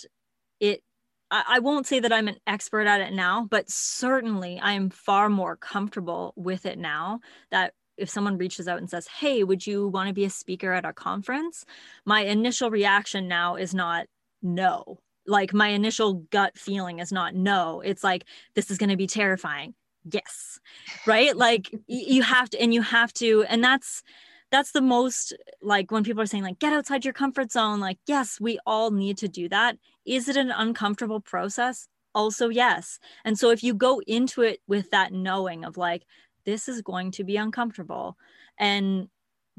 [0.59, 0.83] it
[1.31, 5.57] I won't say that I'm an expert at it now, but certainly I'm far more
[5.57, 7.19] comfortable with it now
[7.51, 10.71] that if someone reaches out and says, Hey, would you want to be a speaker
[10.71, 11.65] at a conference?
[12.05, 14.05] My initial reaction now is not
[14.41, 14.99] no.
[15.25, 17.81] Like my initial gut feeling is not no.
[17.81, 18.25] It's like,
[18.55, 19.73] this is going to be terrifying.
[20.11, 20.59] yes
[21.05, 24.03] right like you have to and you have to and that's
[24.51, 27.97] that's the most like when people are saying like get outside your comfort zone like
[28.07, 29.77] yes we all need to do that
[30.07, 31.87] is it an uncomfortable process?
[32.15, 32.97] Also yes.
[33.25, 36.03] And so if you go into it with that knowing of like
[36.45, 38.17] this is going to be uncomfortable
[38.57, 39.09] and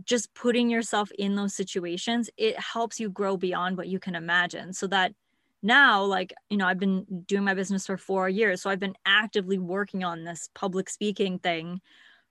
[0.05, 4.73] just putting yourself in those situations it helps you grow beyond what you can imagine.
[4.73, 5.13] So that
[5.61, 8.95] now like you know i've been doing my business for 4 years so i've been
[9.05, 11.81] actively working on this public speaking thing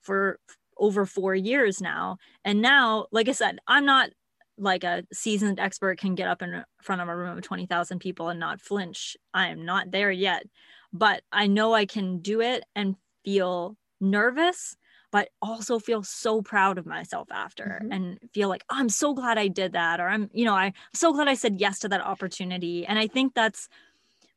[0.01, 0.39] for
[0.78, 2.18] over 4 years now.
[2.45, 4.11] And now like i said i'm not
[4.58, 8.30] like a seasoned expert can get up in front of a room of 20,000 people
[8.30, 9.16] and not flinch.
[9.34, 10.43] I am not there yet,
[10.91, 14.78] but I know I can do it and feel nervous
[15.12, 17.91] but also feel so proud of myself after mm-hmm.
[17.91, 20.74] and feel like oh, I'm so glad I did that or I'm you know I'm
[20.93, 23.70] so glad I said yes to that opportunity and I think that's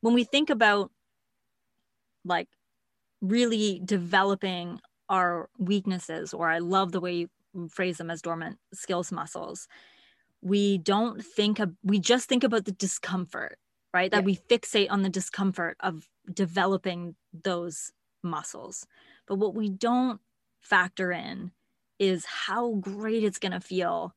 [0.00, 0.90] when we think about
[2.24, 2.48] like
[3.20, 7.28] really developing our weaknesses or I love the way you
[7.68, 9.66] phrase them as dormant skills muscles
[10.42, 13.58] we don't think of we just think about the discomfort
[13.92, 14.26] right that yeah.
[14.26, 17.14] we fixate on the discomfort of developing
[17.44, 18.86] those muscles
[19.26, 20.20] but what we don't
[20.60, 21.50] factor in
[21.98, 24.14] is how great it's going to feel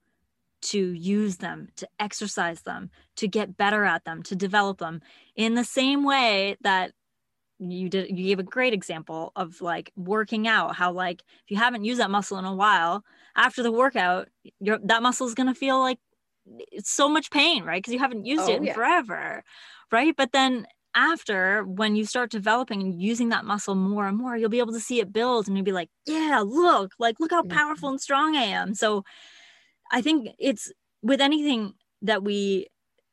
[0.63, 5.01] to use them, to exercise them, to get better at them, to develop them
[5.35, 6.93] in the same way that
[7.59, 11.55] you did you gave a great example of like working out how like if you
[11.55, 13.05] haven't used that muscle in a while
[13.35, 14.27] after the workout
[14.59, 15.99] your that muscle is going to feel like
[16.83, 17.81] so much pain right?
[17.81, 18.73] Because you haven't used oh, it in yeah.
[18.73, 19.43] forever
[19.91, 20.15] right?
[20.15, 20.65] But then
[20.95, 24.73] after when you start developing and using that muscle more and more you'll be able
[24.73, 27.57] to see it build and you'll be like yeah look like look how mm-hmm.
[27.57, 28.75] powerful and strong i am.
[28.75, 29.03] So
[29.91, 30.71] i think it's
[31.01, 31.73] with anything
[32.03, 32.67] that we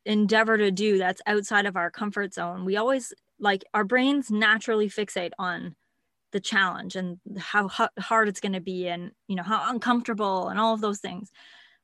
[0.04, 4.88] endeavor to do that's outside of our comfort zone we always like our brains naturally
[4.88, 5.74] fixate on
[6.32, 7.68] the challenge and how
[7.98, 11.30] hard it's going to be and you know how uncomfortable and all of those things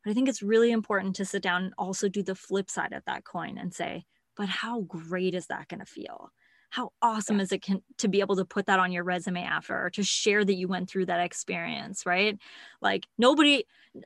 [0.07, 2.93] but i think it's really important to sit down and also do the flip side
[2.93, 4.05] of that coin and say
[4.37, 6.31] but how great is that going to feel?
[6.71, 7.43] How awesome yeah.
[7.43, 10.03] is it can, to be able to put that on your resume after or to
[10.03, 12.39] share that you went through that experience, right?
[12.81, 13.64] Like nobody,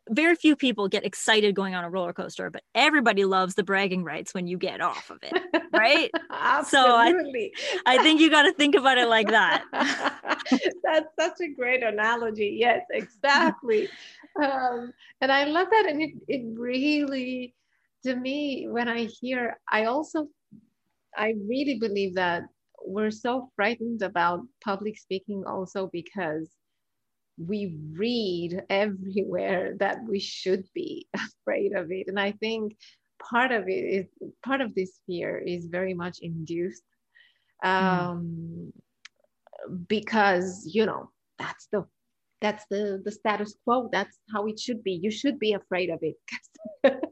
[0.09, 4.05] very few people get excited going on a roller coaster, but everybody loves the bragging
[4.05, 5.43] rights when you get off of it,
[5.73, 6.11] right?
[6.31, 7.53] Absolutely.
[7.61, 9.65] So I, I think you got to think about it like that.
[10.85, 12.57] That's such a great analogy.
[12.59, 13.89] Yes, exactly.
[14.43, 15.87] um, and I love that.
[15.89, 17.55] And it, it really,
[18.05, 20.29] to me, when I hear, I also,
[21.17, 22.45] I really believe that
[22.83, 26.51] we're so frightened about public speaking also because
[27.39, 32.09] we read everywhere that we should be afraid of it.
[32.09, 32.77] And I think
[33.31, 34.07] part of it is
[34.45, 36.85] part of this fear is very much induced
[37.63, 37.69] hmm.
[37.69, 38.73] um,
[39.69, 39.89] mm.
[39.89, 41.85] because, you know, that's the
[42.41, 46.01] that's the the status quo that's how it should be you should be afraid of
[46.03, 46.17] it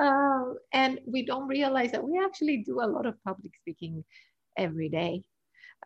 [0.00, 4.04] uh, and we don't realize that we actually do a lot of public speaking
[4.56, 5.22] every day.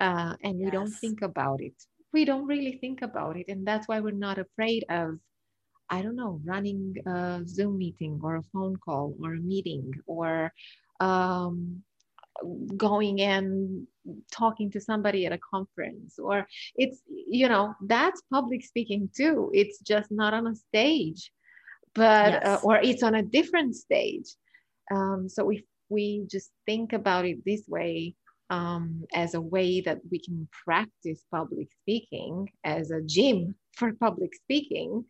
[0.00, 1.74] Uh, and we don't think about it.
[2.12, 3.46] We don't really think about it.
[3.48, 5.18] And that's why we're not afraid of
[5.90, 10.50] i don't know running a zoom meeting or a phone call or a meeting or
[11.00, 11.82] um,
[12.76, 13.86] going and
[14.30, 16.46] talking to somebody at a conference or
[16.76, 19.50] it's you know that's public speaking too.
[19.54, 21.30] It's just not on a stage
[21.94, 22.46] but uh, yes.
[22.46, 24.34] uh, or it's on a different stage
[24.92, 28.14] um, so if we just think about it this way
[28.50, 34.34] um, as a way that we can practice public speaking as a gym for public
[34.34, 35.04] speaking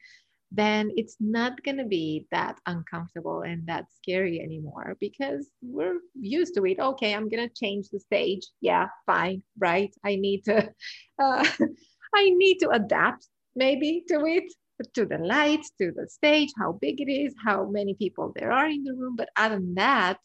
[0.55, 6.55] then it's not going to be that uncomfortable and that scary anymore because we're used
[6.55, 6.79] to it.
[6.79, 8.47] Okay, I'm going to change the stage.
[8.61, 9.93] Yeah, fine, right?
[10.05, 10.59] I need to,
[11.23, 11.45] uh,
[12.15, 13.27] I need to adapt
[13.57, 14.53] maybe to it,
[14.95, 18.67] to the lights, to the stage, how big it is, how many people there are
[18.67, 19.17] in the room.
[19.17, 20.19] But other than that,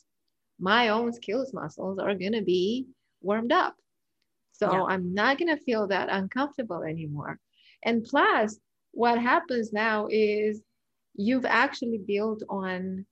[0.60, 2.88] my own skills muscles are going to be
[3.22, 3.76] warmed up.
[4.54, 4.84] So yeah.
[4.84, 7.40] I'm not going to feel that uncomfortable anymore.
[7.84, 8.60] And plus,
[8.92, 10.62] what happens now is
[11.16, 13.06] you've actually built on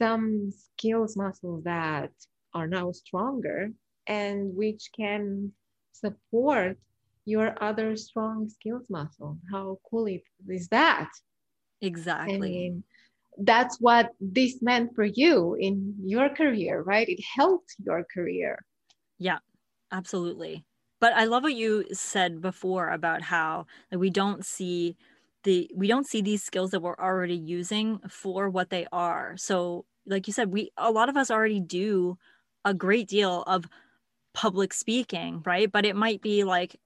[0.00, 2.10] some skills muscles that
[2.54, 3.70] are now stronger
[4.06, 5.52] and which can
[5.92, 6.76] support
[7.24, 9.38] your other strong skills muscle.
[9.50, 10.06] How cool
[10.48, 11.08] is that?
[11.80, 12.34] Exactly.
[12.34, 12.84] I mean,
[13.38, 17.08] that's what this meant for you in your career, right?
[17.08, 18.58] It helped your career.
[19.18, 19.38] Yeah,
[19.92, 20.64] absolutely
[21.00, 24.96] but i love what you said before about how like, we don't see
[25.42, 29.84] the we don't see these skills that we're already using for what they are so
[30.06, 32.16] like you said we a lot of us already do
[32.64, 33.66] a great deal of
[34.34, 36.78] public speaking right but it might be like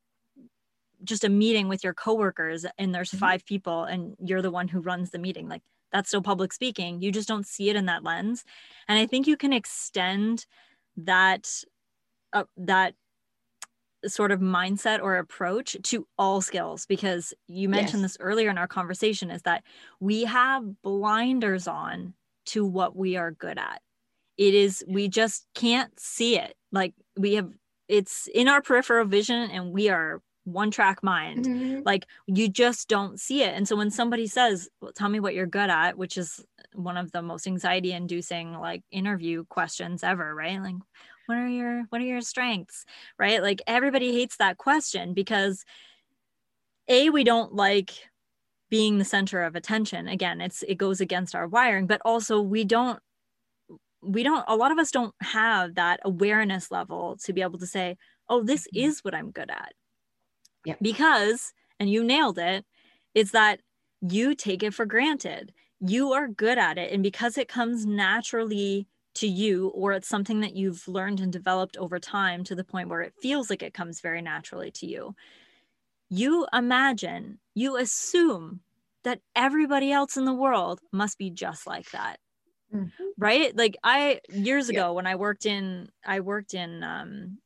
[1.05, 3.18] just a meeting with your coworkers and there's Mhm.
[3.18, 7.00] five people and you're the one who runs the meeting like that's still public speaking.
[7.02, 8.44] You just don't see it in that lens.
[8.88, 10.46] And i think you can extend
[10.96, 11.48] that
[12.32, 12.94] uh, that
[14.07, 18.05] sort of mindset or approach to all skills because you mentioned Yes.
[18.05, 19.64] this earlier in our conversation is that
[19.98, 23.80] we have blinders on to what we are good at.
[24.38, 26.57] It is we just can't see it.
[26.72, 27.52] Like we have
[27.88, 31.45] it's in our peripheral vision and we are one track mind.
[31.47, 31.82] Mhm.
[31.86, 33.55] like you just don't see it.
[33.55, 36.97] And so when somebody says well, tell me what you're good at which is one
[36.97, 40.61] of the most anxiety inducing like interview questions ever right?
[40.61, 40.76] Like
[41.26, 42.84] what are your what are your strengths?
[43.18, 43.42] Right?
[43.42, 45.64] Like everybody hates that question because
[46.88, 47.90] a we don't like
[48.70, 50.09] being the center of attention.
[50.09, 53.01] Again it's it goes against our wiring but also we don't
[54.03, 57.66] we don't a lot of us don't have that awareness level to be able to
[57.66, 57.97] say
[58.28, 58.84] oh this Mhm.
[58.86, 59.72] is what i'm good at
[60.64, 60.80] Yep.
[60.82, 62.64] because and you nailed it
[63.14, 63.60] it's that
[64.00, 68.88] you take it for granted you are good at it and because it comes naturally
[69.14, 72.88] to you or it's something that you've learned and developed over time to the point
[72.88, 75.14] where it feels like it comes very naturally to you
[76.10, 78.60] you imagine you assume
[79.04, 82.20] that everybody else in the world must be just like that
[82.70, 83.14] Mhm.
[83.16, 84.82] right like i years Yeah.
[84.82, 87.38] ago when i worked in i worked in um,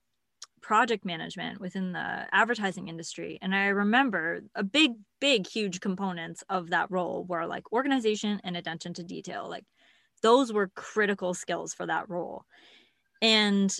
[0.69, 6.71] project management within the advertising industry and i remember a big big huge components of
[6.71, 9.49] that role were like organization and attention to detail.
[9.49, 9.65] Like
[10.23, 12.45] those were critical skills for that role.
[13.21, 13.75] And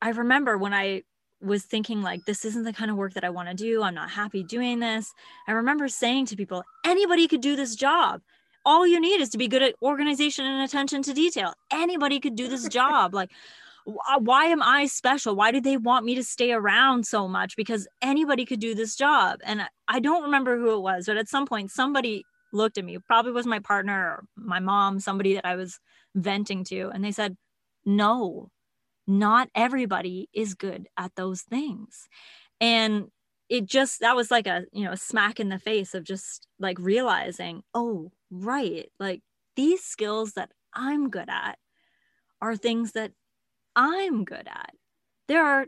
[0.00, 1.02] i remember when i
[1.40, 3.82] was thinking like this isn't the kind of work that i want to do.
[3.82, 5.12] I'm not happy doing this.
[5.46, 8.22] I remember saying to people anybody could do this job.
[8.64, 11.54] All you need is to be good at organization and attention to detail.
[11.70, 13.14] Anybody could do this job.
[13.14, 13.30] Like
[14.20, 15.34] why am i special?
[15.36, 17.56] Why do they want me to stay around so much?
[17.56, 19.40] Because anybody could do this job.
[19.44, 22.98] And I- don't remember who it was but at some point somebody looked at me.
[23.06, 25.78] Probably was my partner or my mom somebody that i was
[26.14, 27.36] venting to and they said
[27.86, 28.50] no
[29.06, 32.08] not everybody is good at those things.
[32.60, 33.06] And
[33.48, 36.46] it just that was like a you know a smack in the face of just
[36.60, 39.22] like realizing oh right like
[39.56, 41.58] these skills that i'm good at
[42.42, 43.12] are things that
[43.78, 44.74] i'm good at.
[45.28, 45.66] There are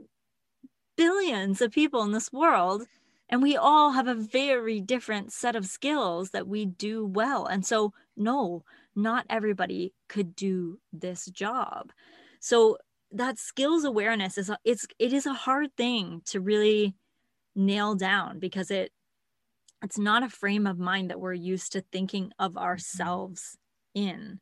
[0.97, 2.83] billions of people in this world
[3.29, 7.47] and we all have a very different set of skills that we do well.
[7.47, 8.65] And so no
[8.97, 11.93] not everybody could do this job.
[12.41, 12.79] So
[13.13, 16.97] that skills awareness is a, it's it is a hard thing to really
[17.55, 18.93] nail down because it
[19.83, 22.65] it's not a frame of mind that we're used to thinking of mm-hmm.
[22.65, 23.57] ourselves
[23.95, 24.41] in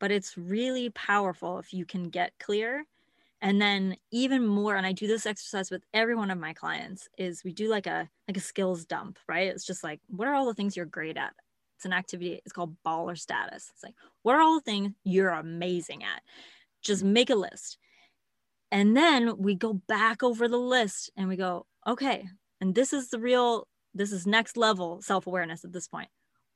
[0.00, 2.84] but it's really powerful if you can get clear.
[3.42, 7.08] And then even more and i do this exercise with every one of my clients
[7.16, 9.48] is we do like a like a skills dump right?
[9.48, 11.32] It's just like what are all the things you're great at?
[11.76, 13.70] It's an activity it's called baller status.
[13.72, 16.22] It's like what are all the things you're amazing at?
[16.82, 17.78] Just make a list.
[18.72, 22.28] And then we go back over the list and we go okay
[22.60, 26.08] and this is the real this is next level self-awareness at this point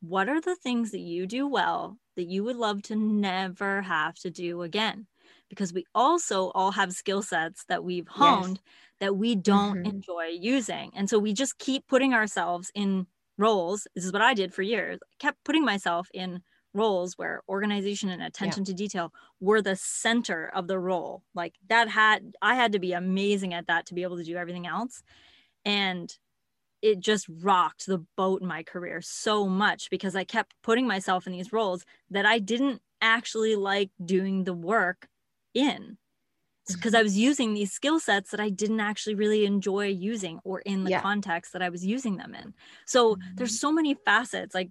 [0.09, 4.15] what are the things that you do well that you would love to never have
[4.17, 5.07] to do again?
[5.49, 8.61] Because we also all have skill sets that we've honed
[9.01, 9.85] that we don't Mhm.
[9.85, 10.91] enjoy using.
[10.95, 13.07] And so we just keep putting ourselves in
[13.39, 13.87] roles.
[13.95, 14.99] This is what i did for years.
[15.03, 16.43] I kept putting myself in
[16.73, 21.23] roles where organization and attention to detail were the center of the role.
[21.35, 24.37] Like that had i had to be amazing at that to be able to do
[24.37, 25.03] everything else.
[25.65, 26.17] And
[26.85, 31.27] it just rocked the boat in my career so much because I kept putting myself
[31.27, 35.09] in these roles that I didn't actually like doing the work
[35.55, 35.97] in
[36.69, 36.97] because mm-hmm.
[36.97, 40.85] I was using these skill sets that I didn't actually really enjoy using or in
[40.85, 41.01] the Yeah.
[41.01, 42.53] context that I was using them in.
[42.85, 43.57] So there's mm-hmm.
[43.57, 44.71] so many facets like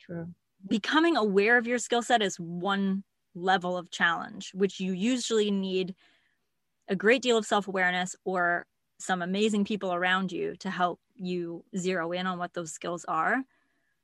[0.00, 0.28] True.
[0.66, 3.04] becoming aware of your skill set is one
[3.34, 5.94] level of challenge, which you usually need
[6.88, 8.64] a great deal of self awareness or
[8.98, 13.44] some amazing people around you to help you zero in on what those skills are.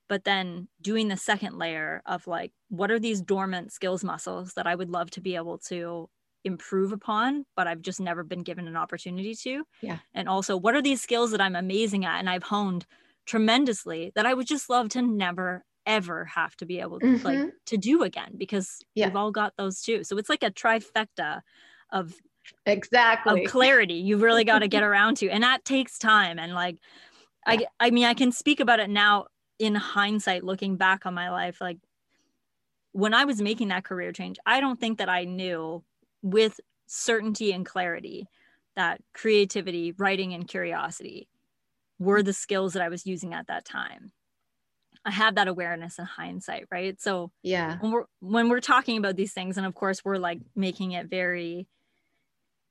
[0.08, 4.66] But then doing the second layer of like, what are these dormant skills muscles that
[4.66, 6.10] I would love to be able to
[6.44, 9.64] improve upon, but I've just never been given an opportunity to?
[9.80, 10.00] Yeah.
[10.12, 12.86] And also, what are these skills that I'm amazing at and I've honed
[13.26, 17.42] tremendously that I would just love to never ever have to be able to like
[17.42, 17.52] Mhm.
[17.66, 19.10] to do again because Yeah.
[19.10, 20.04] we've all got those too.
[20.04, 21.42] So it's like a trifecta
[21.90, 22.14] of
[22.66, 23.44] Exactly.
[23.44, 26.76] of clarity you've really got to get around to and that takes time and like
[27.46, 29.26] I I mean I can speak about it now
[29.58, 31.78] in hindsight looking back on my life like
[32.92, 35.84] when I was making that career change I don't think that I knew
[36.22, 38.26] with certainty and clarity
[38.76, 41.28] that creativity writing and curiosity
[41.98, 44.12] were the skills that I was using at that time.
[45.04, 47.00] I have that awareness and hindsight, right?
[47.00, 50.40] So yeah, when we're when we're talking about these things, and of course we're like
[50.56, 51.66] making it very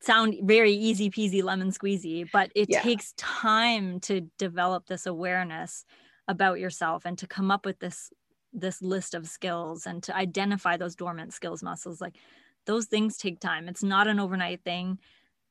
[0.04, 2.82] sound very easy peasy lemon squeezy, but it yeah.
[2.82, 5.86] takes time to develop this awareness
[6.28, 8.12] about yourself and to come up with this
[8.54, 12.16] this list of skills and to identify those dormant skills muscles like
[12.66, 15.00] those things take time it's not an overnight thing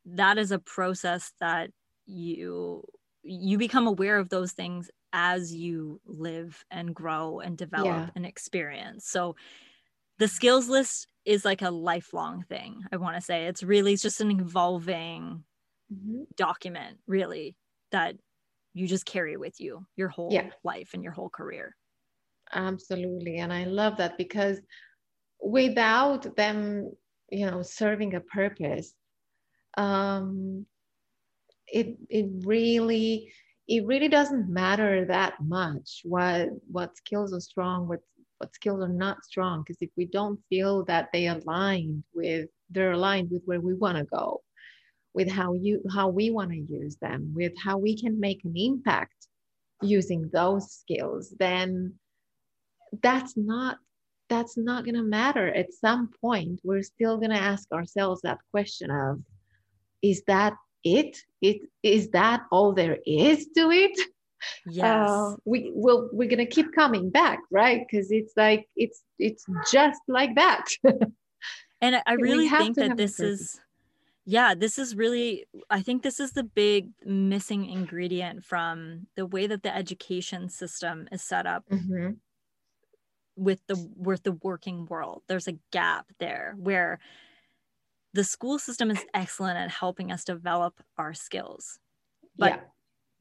[0.06, 1.70] that is a process that
[2.06, 2.84] you
[3.24, 8.08] you become aware of those things as you live and grow and develop yeah.
[8.14, 9.34] and experience so
[10.18, 14.20] the skills list is like a lifelong thing i want to say it's really just
[14.20, 15.42] an evolving
[15.92, 16.22] mm-hmm.
[16.36, 17.56] document really
[17.90, 18.16] that
[18.74, 20.50] you just carry with you your whole yeah.
[20.64, 21.76] life and your whole career
[22.52, 24.60] absolutely and i love that because
[25.40, 26.90] without them
[27.30, 28.94] you know serving a purpose
[29.76, 30.66] um
[31.66, 33.32] it it really
[33.68, 38.00] it really doesn't matter that much what what skills are strong what
[38.42, 42.92] what skills are not strong because if we don't feel that they aligned with they're
[42.92, 44.42] aligned with where we want to go
[45.14, 48.54] with how you how we want to use them with how we can make an
[48.56, 49.28] impact
[49.80, 51.94] using those skills then
[53.00, 53.78] that's not
[54.32, 55.48] that's not going to matter.
[55.48, 59.20] At some point we're still going to ask ourselves that question of
[60.00, 61.18] is that it?
[61.42, 63.98] It is that all there is to it
[64.66, 65.08] yes.
[65.10, 67.82] Uh, we will we're going to keep coming back right?
[67.88, 70.66] Because it's like it's it's just like that.
[71.82, 73.60] And i really think that this is
[74.24, 79.48] yeah this is really i think this is the big missing ingredient from the way
[79.48, 82.10] that the education system is set up mm-hmm.
[83.34, 85.22] with the with the working world.
[85.26, 87.00] There's a gap there where
[88.14, 91.80] the school system is excellent at helping us develop our skills.
[92.36, 92.60] But yeah.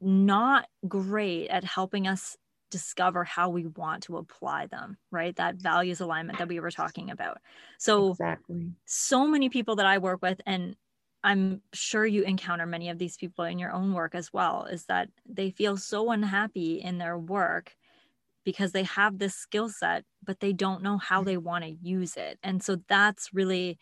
[0.02, 2.36] Not great at helping us
[2.70, 5.36] discover how we want to apply them right?
[5.36, 7.38] That values alignment that we were talking about.
[7.78, 8.72] So exactly.
[8.86, 10.74] so many people that i work with and
[11.24, 14.86] I'm sure you encounter many of these people in your own work as well, is
[14.86, 17.76] that they feel so unhappy in their work
[18.44, 22.16] because they have this skill set, but they don't know how they want to use
[22.16, 22.38] it.
[22.42, 23.78] And so that's really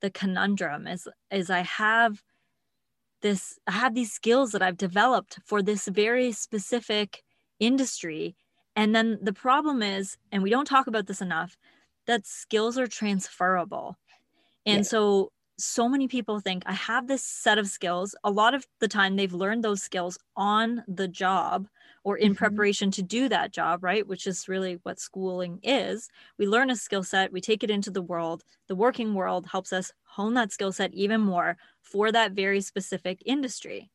[0.00, 2.22] the conundrum is is I have
[3.22, 7.22] this I have these skills that I've developed for this very specific
[7.58, 8.36] industry.
[8.74, 11.56] And then the problem is, and we don't talk about this enough,
[12.06, 13.96] that skills are transferable.
[14.66, 14.82] And yeah.
[14.82, 18.14] so so many people think I have this set of skills.
[18.24, 21.68] A lot of the time, they've learned those skills on the job
[22.04, 22.38] or in mm-hmm.
[22.38, 24.06] preparation to do that job, right?
[24.06, 26.08] Which is really what schooling is.
[26.38, 28.44] We learn a skill set, we take it into the world.
[28.68, 33.22] The working world helps us hone that skill set even more for that very specific
[33.26, 33.90] industry.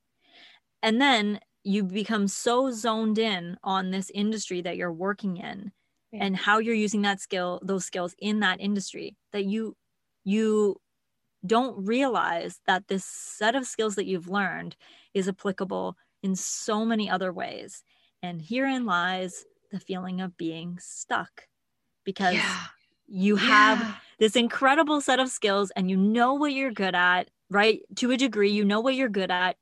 [0.83, 5.71] And then you become so zoned in on this industry that you're working in
[6.11, 6.23] yeah.
[6.23, 9.75] and how you're using that skill those skills in that industry that you
[10.23, 10.75] you
[11.45, 14.75] don't realize that this set of skills that you've learned
[15.13, 17.83] is applicable in so many other ways.
[18.21, 21.47] And herein lies the feeling of being stuck
[22.03, 22.65] because yeah.
[23.07, 23.95] you have yeah.
[24.19, 27.81] this incredible set of skills and you know what you're good at, right?
[27.97, 29.57] To a degree, you know what you're good at.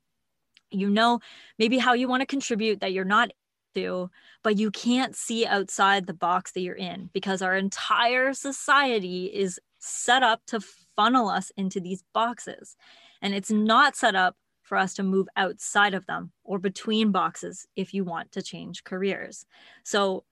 [0.70, 1.20] You know
[1.58, 3.30] maybe how you want to contribute that you're not
[3.74, 4.10] to,
[4.42, 9.58] but you can't see outside the box that you're in because our entire society is
[9.78, 10.60] set up to
[11.00, 12.76] funnel us into these boxes.
[13.22, 17.66] And it's not set up for us to move outside of them or between boxes
[17.74, 19.46] if you want to change careers.
[19.82, 20.24] So,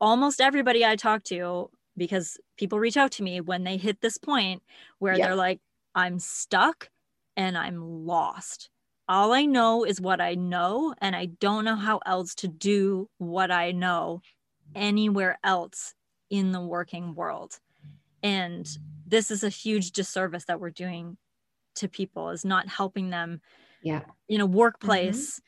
[0.00, 4.16] almost everybody I talk to, because people reach out to me when they hit this
[4.16, 4.62] point
[5.00, 5.26] where yeah.
[5.26, 5.60] they're like,
[5.94, 6.88] I'm stuck
[7.36, 8.70] and I'm lost.
[9.06, 13.10] All I know is what I know, and I don't know how else to do
[13.18, 14.22] what I know
[14.74, 15.94] anywhere else
[16.30, 17.58] in the working world.
[18.22, 18.68] And
[19.06, 21.16] this is a huge disservice that we're doing
[21.76, 23.40] to people is not helping them
[23.82, 24.02] yeah.
[24.28, 25.40] in a workplace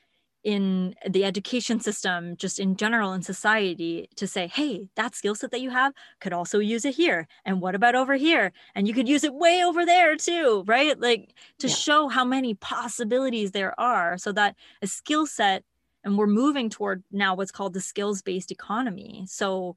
[0.44, 0.52] mm-hmm.
[0.52, 5.50] in the education system just in general in society to say hey that skill set
[5.50, 7.26] that you have could also use it here.
[7.44, 8.52] And what about over here?
[8.74, 10.98] And you could use it way over there too right?
[10.98, 11.74] Like to yeah.
[11.74, 15.64] show how many possibilities there are so that a skill set
[16.04, 19.24] and we're moving toward now what's called the skills based economy.
[19.28, 19.76] So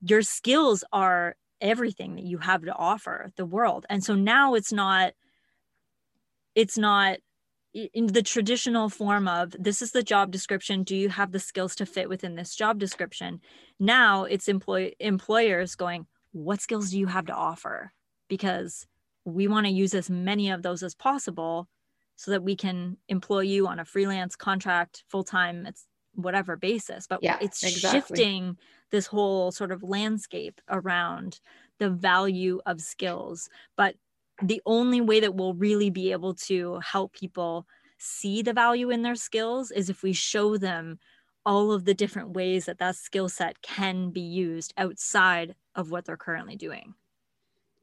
[0.00, 3.86] your skills are everything that you have to offer the world.
[3.88, 5.12] And so now it's not
[6.54, 7.18] it's not
[7.74, 10.82] in the traditional form of this is the job description.
[10.82, 13.40] Do you have the skills to fit within this job description?
[13.78, 17.92] Now it's employ employers going what skills do you have to offer?
[18.28, 18.86] Because
[19.24, 21.68] we want to use as many of those as possible
[22.16, 25.68] so that we can employ you on a freelance contract full time
[26.14, 28.00] whatever basis but yeah, it's exactly.
[28.00, 28.56] shifting
[28.90, 31.40] this whole sort of landscape around
[31.78, 33.94] the value of skills but
[34.42, 37.66] the only way that we'll really be able to help people
[37.98, 40.98] see the value in their skills is if we show them
[41.44, 46.04] all of the different ways that that skill set can be used outside of what
[46.04, 46.94] they're currently doing.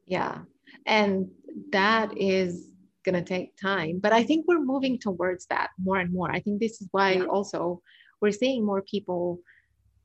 [0.06, 0.40] Yeah.
[0.86, 1.30] And
[1.72, 2.72] that is
[3.04, 6.32] going to take time, but I think we're moving towards that more and more.
[6.32, 7.24] I think this is why yeah.
[7.24, 7.82] also
[8.22, 9.40] we're seeing more people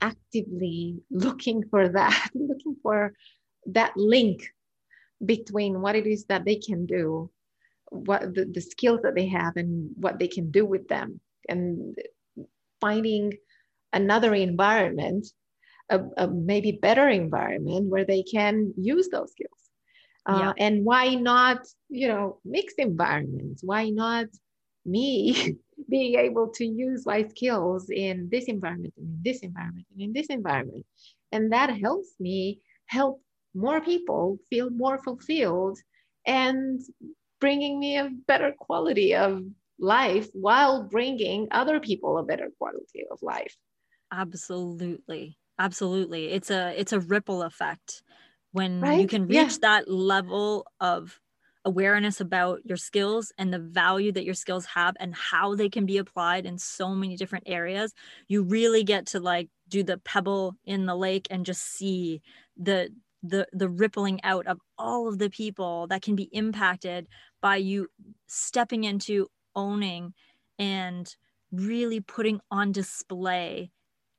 [0.01, 3.13] actively looking for that, looking for
[3.67, 4.43] that link
[5.25, 7.31] between what it is that they can do
[7.91, 11.21] what the, the skills that they have and what they can do with them.
[11.49, 11.97] And
[12.81, 13.35] finding
[13.93, 15.27] another environment
[15.91, 19.51] a, a maybe better environment where they can use those skills.
[20.27, 20.53] Uh, yeah.
[20.59, 23.63] and why not you know mixed environments?
[23.65, 24.27] Why not
[24.87, 25.57] me
[25.91, 30.13] being able to use my skills in this environment and in this environment and in
[30.13, 30.87] this environment
[31.33, 33.21] and that helps me help
[33.55, 35.79] more people feel more fulfilled
[36.27, 36.81] and
[37.41, 39.43] bringing me a better quality of
[39.79, 43.57] life while bringing other people a better quality of life
[44.13, 48.03] absolutely absolutely it's a it's a ripple effect
[48.53, 49.01] when right?
[49.01, 49.57] you can reach yeah.
[49.63, 51.19] that level of
[51.65, 55.85] awareness about your skills and the value that your skills have and how they can
[55.85, 57.93] be applied in so many different areas
[58.29, 62.23] you really get to like do the pebble in the lake and just see
[62.57, 62.91] the
[63.23, 67.07] the the rippling out of all of the people that can be impacted
[67.43, 67.89] by you
[68.27, 70.15] stepping into owning
[70.59, 71.17] and
[71.53, 73.71] really putting on display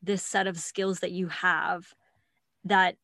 [0.03, 1.93] this set of skills that you have
[2.63, 2.95] that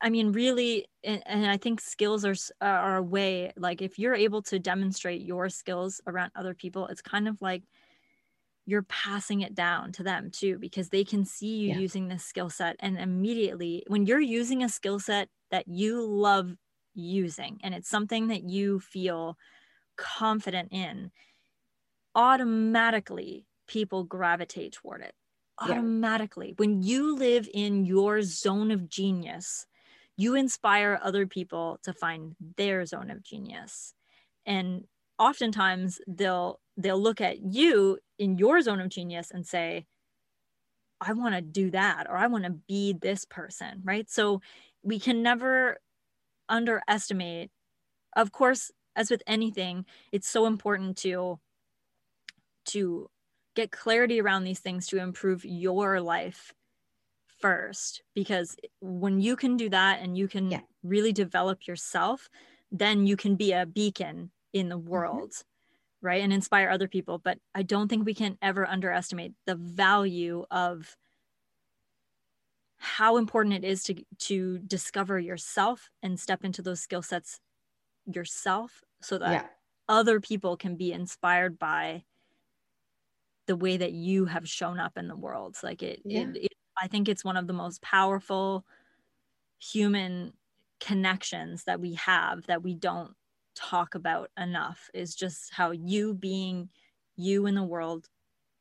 [0.00, 4.14] i mean really and, and i think skills are are a way like if you're
[4.14, 7.62] able to demonstrate your skills around other people it's kind of like
[8.66, 11.78] you're passing it down to them too because they can see you yeah.
[11.78, 16.54] using this skill set and immediately when you're using a skill set that you love
[16.94, 19.36] using and it's something that you feel
[20.00, 21.10] confident in,
[22.14, 25.14] automatically people gravitate toward it.
[25.60, 26.48] Automatically.
[26.48, 26.54] Yeah.
[26.56, 29.66] When you live in your zone of genius,
[30.20, 33.94] you inspire other people to find their zone of genius.
[34.44, 34.84] And
[35.18, 39.86] oftentimes they'll they'll look at you in your zone of genius and say,
[41.00, 44.08] I want to do that or I want to be this person, right?
[44.10, 44.42] So
[44.82, 45.78] we can never
[46.48, 47.50] underestimate
[48.16, 51.38] of course as with anything it's so important to
[52.64, 53.08] to
[53.54, 56.52] get clarity around these things to improve your life
[57.40, 60.60] first because when you can do that and you can yeah.
[60.82, 62.28] really develop yourself
[62.70, 64.88] then you can be a beacon in the mm-hmm.
[64.88, 66.06] world mm-hmm.
[66.06, 70.44] right and inspire other people but i don't think we can ever underestimate the value
[70.50, 70.96] of
[72.76, 77.40] how important it is to to discover yourself and step into those skill sets
[78.06, 79.46] yourself so that yeah.
[79.88, 82.02] other people can be inspired by
[83.46, 86.20] the way that you have shown up in the world like it, yeah.
[86.20, 88.64] it, it i think it's one of the most powerful
[89.58, 90.32] human
[90.80, 93.14] connections that we have that we don't
[93.54, 96.68] talk about enough is just how you being
[97.16, 98.08] you in the world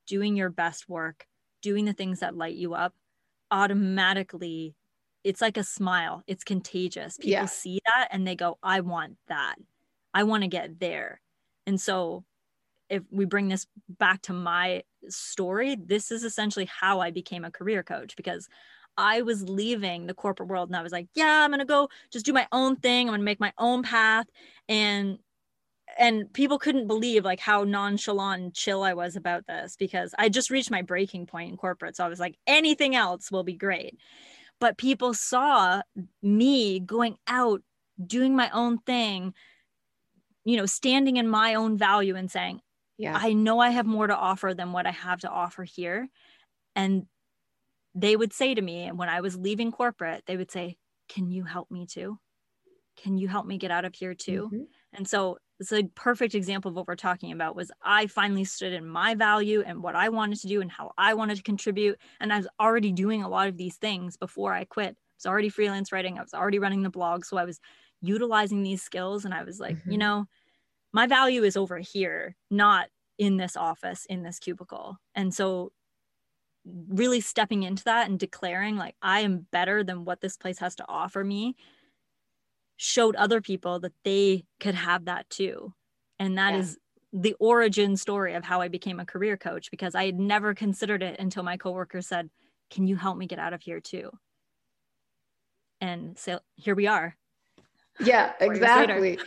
[0.08, 1.26] doing your best work
[1.62, 2.94] doing the things that light you up
[3.52, 4.76] automatically
[5.24, 6.24] it's like a smile.
[6.28, 7.18] It's contagious.
[7.18, 7.46] People yeah.
[7.46, 9.56] see that and they go i want that.
[10.14, 11.22] I want to get there.
[11.68, 12.24] And so
[12.90, 13.68] if we bring this
[13.98, 18.50] back to my story this is essentially how i became a career coach because
[18.98, 21.90] i was leaving the corporate world and i was like yeah i'm going to go
[22.12, 24.28] just do my own thing i'm going to make my own path
[24.68, 25.20] and
[25.98, 30.30] and people couldn't believe like how nonchalant and chill I was about this because I
[30.30, 31.96] just reached my breaking point in corporate.
[31.96, 33.98] So I was like, anything else will be great.
[34.60, 35.82] But people saw
[36.22, 37.62] me going out,
[38.06, 39.34] doing my own thing,
[40.44, 42.62] you know, standing in my own value and saying,
[43.00, 43.18] yeah.
[43.20, 46.08] I know I have more to offer than what I have to offer here.
[46.76, 47.08] And
[47.96, 50.78] they would say to me, and when I was leaving corporate, they would say,
[51.08, 52.20] Can you help me too?
[52.98, 54.52] Can you help me get out of here too?
[54.54, 54.64] Mm-hmm.
[54.94, 58.74] And so it's a perfect example of what we're talking about was i finally stood
[58.74, 61.98] in my value and what i wanted to do and how i wanted to contribute
[62.20, 65.26] and i was already doing a lot of these things before i quit i was
[65.26, 67.60] already freelance writing i was already running the blog so i was
[68.02, 69.92] utilizing these skills and i was like mm-hmm.
[69.92, 70.26] you know
[70.94, 72.88] my value is over here not
[73.18, 75.72] in this office in this cubicle and so
[76.90, 80.76] really stepping into that and declaring like i am better than what this place has
[80.76, 81.56] to offer me
[82.78, 85.74] showed other people that they could have that too
[86.20, 86.60] and that yeah.
[86.60, 86.78] is
[87.12, 91.02] the origin story of how I became a career coach because I had never considered
[91.02, 92.30] it until my coworker said,
[92.70, 94.12] "Can you help me get out of here too?"
[95.82, 97.18] And so here we are.
[98.02, 99.20] Yeah, exactly.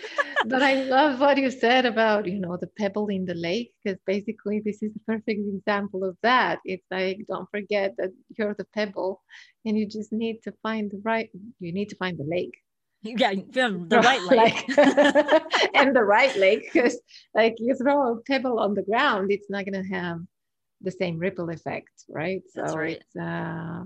[0.47, 3.99] but I love what you said about, you know, the pebble in the lake, because
[4.07, 6.61] basically this is the perfect example of that.
[6.65, 9.23] It's like, don't forget that you're the pebble
[9.65, 12.57] and you just need to find the right, you need to find the lake.
[13.03, 14.65] Yeah, the right lake.
[15.75, 17.01] and the right lake, because
[17.35, 20.19] like you throw a pebble on the ground, it's not going to have
[20.81, 22.43] the same ripple effect, right?
[22.55, 22.97] That's so right.
[22.97, 23.85] it's, uh,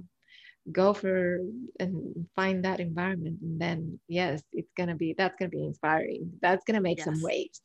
[0.73, 1.41] go for
[1.79, 6.33] and find that environment and then yes it's gonna be that's gonna be inspiring.
[6.43, 7.05] That's gonna make yes.
[7.05, 7.61] some waves.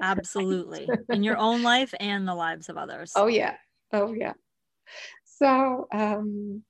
[0.00, 0.88] Absolutely.
[1.10, 3.12] In your own life and the lives of others.
[3.16, 3.56] Oh yeah.
[3.92, 4.34] Oh yeah.
[5.24, 6.62] So um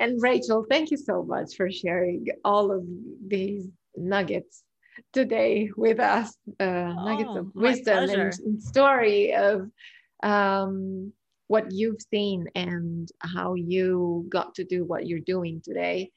[0.00, 2.82] and rachel thank you so much for sharing all of
[3.26, 4.64] these nuggets
[5.12, 9.70] today with us uh, oh, nuggets of wisdom and, and story of
[10.22, 11.12] um
[11.46, 16.10] what you've seen and how you got to do what you're doing today.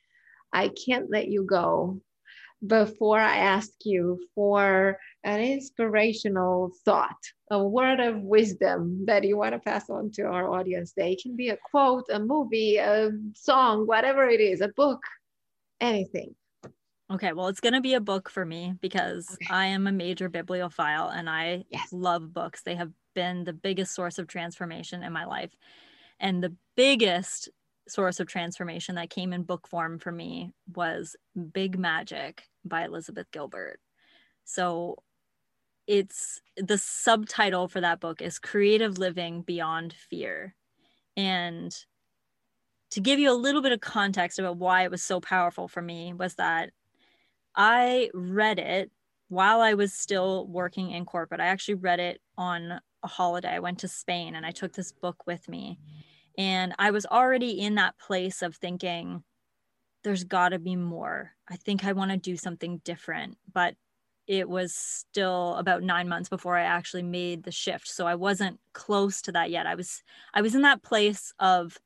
[0.54, 2.02] I can't let you go
[2.66, 7.18] before I ask you for an inspirational thought,
[7.52, 11.14] a word of wisdom that you want to pass on to our audience today.
[11.14, 15.02] It can be a quote, a movie, a song, whatever it is, a book,
[15.80, 16.34] anything.
[17.10, 19.54] Okay, well, it's going to be a book for me because okay.
[19.54, 21.88] I am a major bibliophile and I yes.
[21.94, 22.64] love books.
[22.64, 25.50] They have been the biggest source of transformation in my life.
[26.20, 27.50] And the biggest
[27.88, 31.16] source of transformation that came in book form for me was
[31.52, 33.80] Big Magic by Elizabeth Gilbert.
[34.46, 34.98] So
[35.88, 40.54] it's the subtitle for that book is Creative Living Beyond Fear.
[41.16, 41.76] And
[42.92, 45.82] to give you a little bit of context about why it was so powerful for
[45.82, 46.70] me was that
[47.56, 48.92] I read it
[49.30, 51.42] while I was still working in corporate.
[51.42, 53.50] I actually read it on a holiday.
[53.50, 55.80] I went to Spain and I took this book with me.
[56.38, 59.24] And I was already in that place of thinking,
[60.04, 61.32] there's got to be more.
[61.50, 63.38] I think I want to do something different.
[63.52, 63.76] But
[64.28, 67.88] it was still about nine months before I actually made the shift.
[67.88, 69.66] So I wasn't close to that yet.
[69.66, 71.78] I was I was in that place of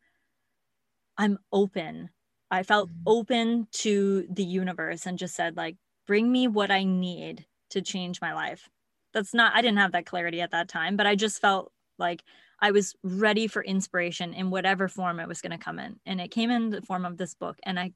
[1.18, 2.10] I'm open
[2.52, 3.04] I felt mm-hmm.
[3.08, 8.20] open to the universe and just said, like, bring me what I need to change
[8.22, 8.70] my life.
[9.14, 12.24] That's not, I didn't have that clarity at that time, but I just felt like
[12.60, 16.00] I was ready for inspiration in whatever form it was going to come in.
[16.06, 17.58] And it came in the form of this book.
[17.64, 17.94] And I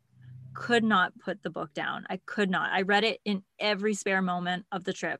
[0.54, 2.06] could not put the book down.
[2.10, 2.72] I could not.
[2.72, 5.20] I read it in every spare moment of the trip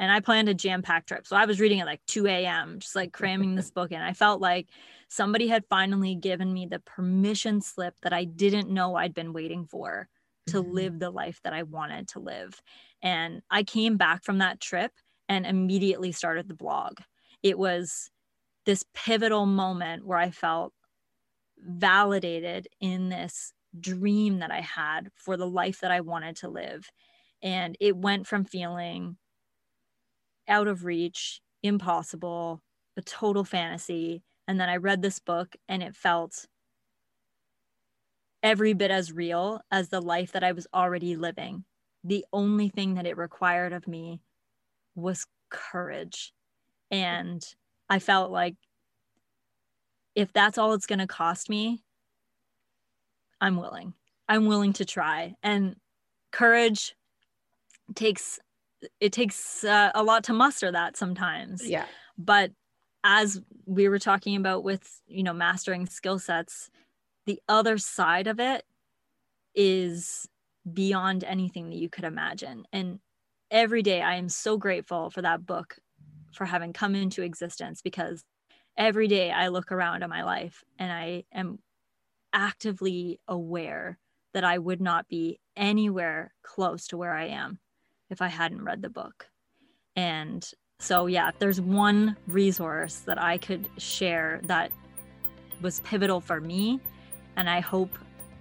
[0.00, 1.26] and I planned a jam packed trip.
[1.26, 4.00] So I was reading at like 2 a.m., just like cramming this book in.
[4.00, 4.68] I felt like
[5.08, 9.66] somebody had finally given me the permission slip that I didn't know I'd been waiting
[9.66, 10.08] for
[10.46, 10.72] to mm-hmm.
[10.72, 12.62] live the life that I wanted to live.
[13.02, 14.90] And I came back from that trip
[15.30, 16.98] and immediately started the blog.
[17.40, 18.10] It was
[18.66, 20.74] this pivotal moment where I felt
[21.56, 26.90] validated in this dream that I had for the life that I wanted to live.
[27.40, 29.18] And it went from feeling
[30.48, 32.60] out of reach, impossible,
[32.96, 34.24] a total fantasy.
[34.48, 36.46] And then I read this book and it felt
[38.42, 41.64] every bit as real as the life that I was already living.
[42.02, 44.22] The only thing that it required of me
[45.00, 46.32] was courage.
[46.90, 47.42] And
[47.88, 48.56] I felt like
[50.14, 51.82] if that's all it's going to cost me,
[53.40, 53.94] I'm willing.
[54.28, 55.34] I'm willing to try.
[55.42, 55.76] And
[56.32, 56.94] courage
[57.94, 58.38] takes
[59.00, 61.66] it takes uh, a lot to muster that sometimes.
[61.66, 61.84] Yeah.
[62.16, 62.52] But
[63.04, 66.70] as we were talking about with, you know, mastering skill sets,
[67.26, 68.64] the other side of it
[69.54, 70.26] is
[70.70, 72.64] beyond anything that you could imagine.
[72.72, 73.00] And
[73.50, 75.76] every day I am so grateful for that book
[76.32, 78.24] for having come into existence because
[78.76, 81.58] every day I look around at my life and I am
[82.32, 83.98] actively aware
[84.32, 87.58] that I would not be anywhere close to where I am
[88.08, 89.28] if I hadn't read the book.
[89.96, 90.48] And
[90.78, 94.70] so, yeah, if there's one resource that I could share that
[95.60, 96.80] was pivotal for me,
[97.36, 97.90] and I hope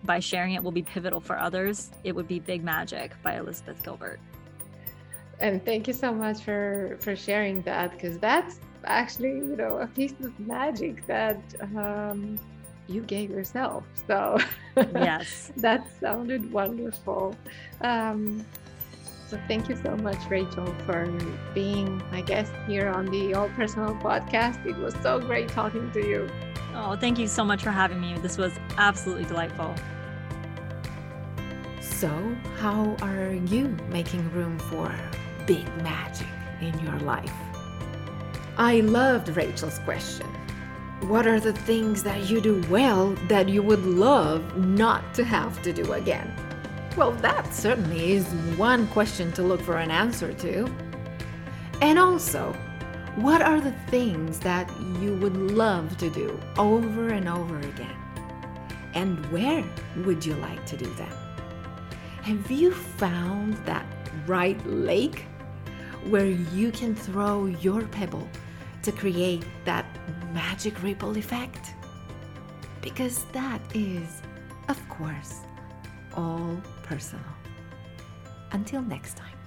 [0.03, 3.84] by sharing it will be pivotal for others, it would be Big Magic by Elizabeth
[3.84, 4.20] Gilbert.
[5.39, 9.87] And thank you so much for for sharing that because that's actually you know a
[9.87, 11.41] piece of magic that
[11.75, 12.37] um,
[12.87, 13.83] you gave yourself.
[14.07, 14.37] So
[14.93, 17.35] yes, that sounded wonderful.
[17.81, 18.45] Um,
[19.29, 21.05] so thank you so much, Rachel, for
[21.53, 24.65] being my guest here on the All Personal podcast.
[24.65, 26.27] It was so great talking to you.
[26.73, 28.17] Oh, thank you so much for having me.
[28.17, 29.75] This was absolutely delightful.
[31.79, 32.09] So,
[32.57, 34.95] how are you making room for
[35.49, 36.27] big magic
[36.61, 37.33] in your life?
[38.57, 40.27] I loved Rachel's question.
[41.07, 45.59] What are the things that you do well that you would love not to have
[45.63, 46.31] to do again?
[46.95, 48.27] Well, that certainly is
[48.57, 50.71] one question to look for an answer to.
[51.81, 52.53] And also,
[53.15, 54.69] what are the things that
[55.01, 57.97] you would love to do over and over again?
[58.93, 59.65] And where
[60.05, 61.13] would you like to do them?
[62.21, 63.87] Have you found that
[64.27, 65.25] right lake
[66.05, 68.27] where you can throw your pebble
[68.83, 69.85] to create that
[70.33, 71.73] magic ripple effect?
[72.81, 74.21] Because that is,
[74.67, 75.41] of course,
[76.15, 77.25] all personal.
[78.51, 79.38] Until next time.